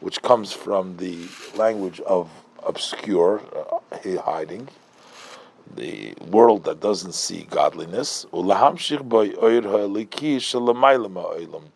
[0.00, 1.26] which comes from the
[1.56, 2.28] language of
[2.62, 3.78] obscure, uh,
[4.18, 4.68] hiding,
[5.74, 8.26] the world that doesn't see godliness,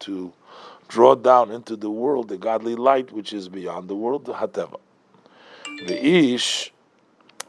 [0.01, 0.33] to
[0.89, 4.79] draw down into the world the godly light which is beyond the world, hateva.
[5.87, 6.74] The ish,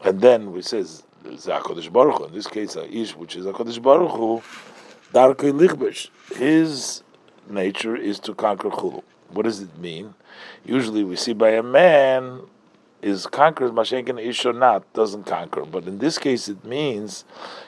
[0.06, 4.12] and then we says Zakodesh Baruch Hu, in this case, ish, which is Zakodesh Baruch
[4.12, 4.42] Hu,
[5.12, 6.08] Darkei Lichbesh.
[6.36, 7.02] His
[7.50, 9.02] nature is to conquer chulu.
[9.30, 10.14] What does it mean?
[10.64, 12.42] Usually we see by a man
[13.02, 13.72] is conquers
[14.18, 15.64] ish or not doesn't conquer.
[15.64, 17.24] But in this case it means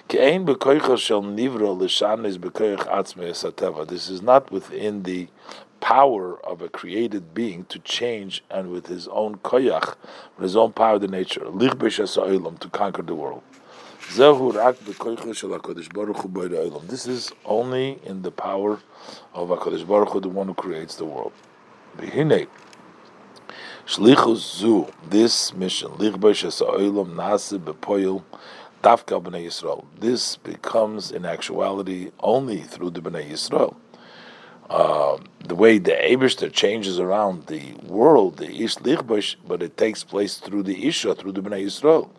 [0.09, 1.79] kein shel nivro
[3.89, 5.29] This is not within the
[5.81, 9.95] power of a created being to change and with his own koyach,
[10.37, 13.43] with his own power, of the nature, to conquer the world.
[16.89, 18.81] This is only in the power
[19.35, 21.33] of HaKadosh Baruch Hu, the one who creates the world.
[23.89, 25.93] Shlichus zu this mission,
[29.99, 33.75] This becomes in actuality only through the Bnei Yisrael.
[34.69, 40.05] Uh, the way the Abishter changes around the world, the Ish Lichbosh, but it takes
[40.05, 42.11] place through the Isha, through the Bnei Yisrael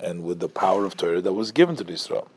[0.00, 2.28] and with the power of Torah that was given to the Israel.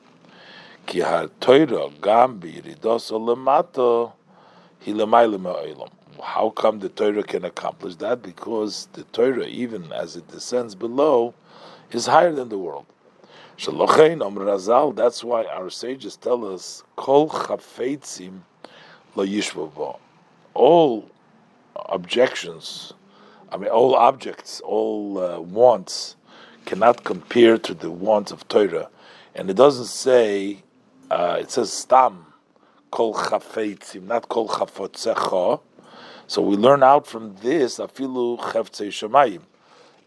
[6.21, 8.21] How come the Torah can accomplish that?
[8.21, 11.33] Because the Torah, even as it descends below,
[11.91, 12.85] is higher than the world.
[13.57, 18.41] That's why our sages tell us, Kol chafetzim
[19.15, 19.99] lo
[20.53, 21.09] All
[21.75, 22.93] objections
[23.51, 26.15] I mean, all objects, all uh, wants
[26.65, 28.89] cannot compare to the wants of Torah.
[29.35, 30.63] And it doesn't say,
[31.09, 32.27] uh, it says stam,
[32.91, 35.59] kol chafetzim, not kol chafotzecha.
[36.31, 39.41] So we learn out from this, afilu cheftzei shemayim.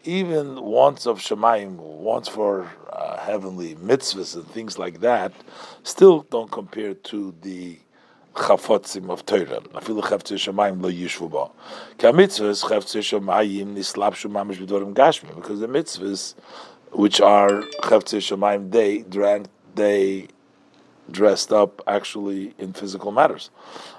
[0.05, 5.31] Even wants of shemayim, wants for uh, heavenly mitzvahs and things like that,
[5.83, 7.77] still don't compare to the
[8.33, 9.61] chafotzim of Torah.
[9.75, 11.51] Afilu chaftzei shemayim lo yishvu ba.
[11.99, 15.35] Ki mitzvahs chaftzei shemayim nislapshu mamish b'dorim gashmi.
[15.35, 16.33] Because the mitzvahs,
[16.91, 19.45] which are chaftzei shemayim, they drank,
[19.75, 20.29] they
[21.09, 23.49] dressed up actually in physical matters.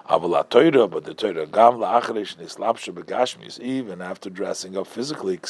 [0.08, 5.40] But the Torah gam la'achresh nislapshu b'gashmis, even after dressing up physically.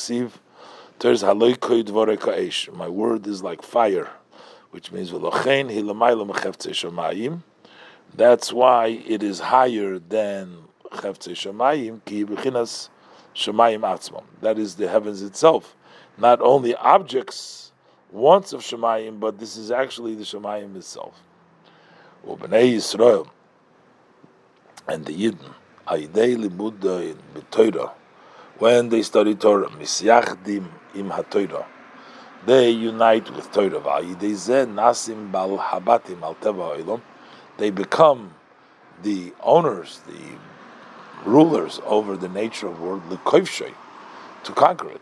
[2.72, 4.10] My word is like fire,
[4.70, 5.12] which means.
[8.14, 10.58] That's why it is higher than
[10.92, 12.00] Shemayim
[13.34, 14.24] atzmam.
[14.40, 15.76] That is the heavens itself.
[16.16, 17.72] Not only objects,
[18.10, 21.20] wants of Shemayim, but this is actually the Shemayim itself.
[22.26, 23.28] U'bnei Yisrael,
[24.88, 25.54] and the Yidden,
[25.86, 26.80] Aidei Limud
[27.34, 27.92] B'Torah,
[28.58, 31.64] when they study Torah, Misyachdim im HaTorah,
[32.44, 33.80] they unite with Torah.
[33.80, 37.00] V'ayidei zeh nasim bal habatim al teva ha'ilom,
[37.58, 38.34] they become
[39.02, 40.36] the owners, the
[41.24, 45.00] rulers over the nature of the world, to conquer it.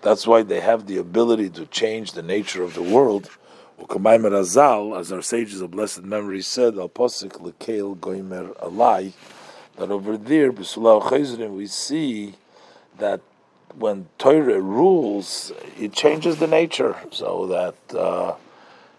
[0.00, 3.28] That's why they have the ability to change the nature of the world.
[3.78, 4.56] As
[5.12, 9.12] our sages of blessed memory said, Al Posik Lekel Goimer Alai,
[9.76, 12.34] that over there, we see
[12.98, 13.20] that
[13.78, 17.98] when Torah rules, it changes the nature, so that.
[17.98, 18.34] Uh,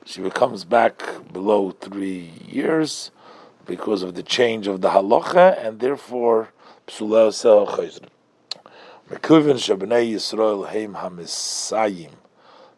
[0.05, 1.01] she becomes back
[1.31, 3.11] below three years
[3.65, 6.49] because of the change of the halacha, and therefore
[6.87, 8.09] psula sel chayzrim.
[9.09, 12.11] Mekuvin shabnei Yisrael heim hamisayim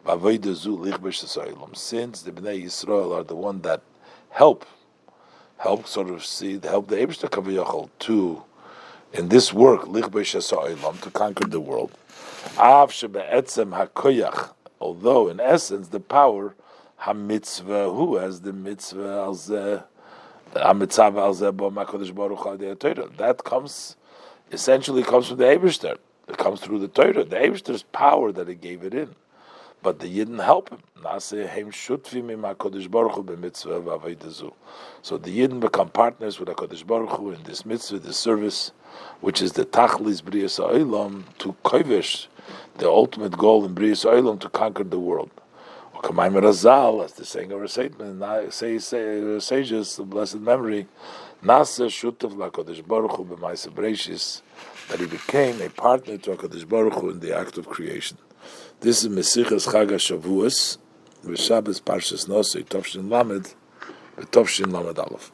[0.05, 0.21] Since
[0.61, 3.81] the bnei Yisrael are the one that
[4.29, 4.65] help,
[5.57, 8.43] help sort of see, help the Eibushter Kaviyachal to
[9.13, 11.91] in this work to conquer the world.
[14.79, 16.55] Although in essence the power
[17.01, 19.33] hamitzvah, who has the mitzvah al.
[23.17, 23.95] That comes,
[24.51, 25.97] essentially comes from the Eberster.
[26.27, 29.15] It comes through the Torah, the Eberster's power that he gave it in.
[29.85, 30.79] But the Yidden help him.
[31.03, 31.29] So
[35.17, 38.71] the Yidden become partners with HaKadosh Baruch Hu in this mitzvah, this service,
[39.21, 42.25] which is the Tachlis Briyas Ha'olam, to kovish,
[42.79, 45.29] the ultimate goal in Briyas Ha'olam, to conquer the world.
[46.03, 50.87] As the saying of our statement, say, say, uh, sages, the blessed memory,
[51.43, 54.41] Nasa Shutav LaKadosh Baruch Hu b'Maisa
[54.89, 58.17] that he became a partner to HaKadosh Baruch Hu in the act of creation.
[58.85, 60.77] This is Mesichas Chag HaShavuos,
[61.25, 63.55] V'Shabbos Parshas Nosei, Tovshin Lamed,
[64.15, 65.31] V'Tovshin Lamed Aleph.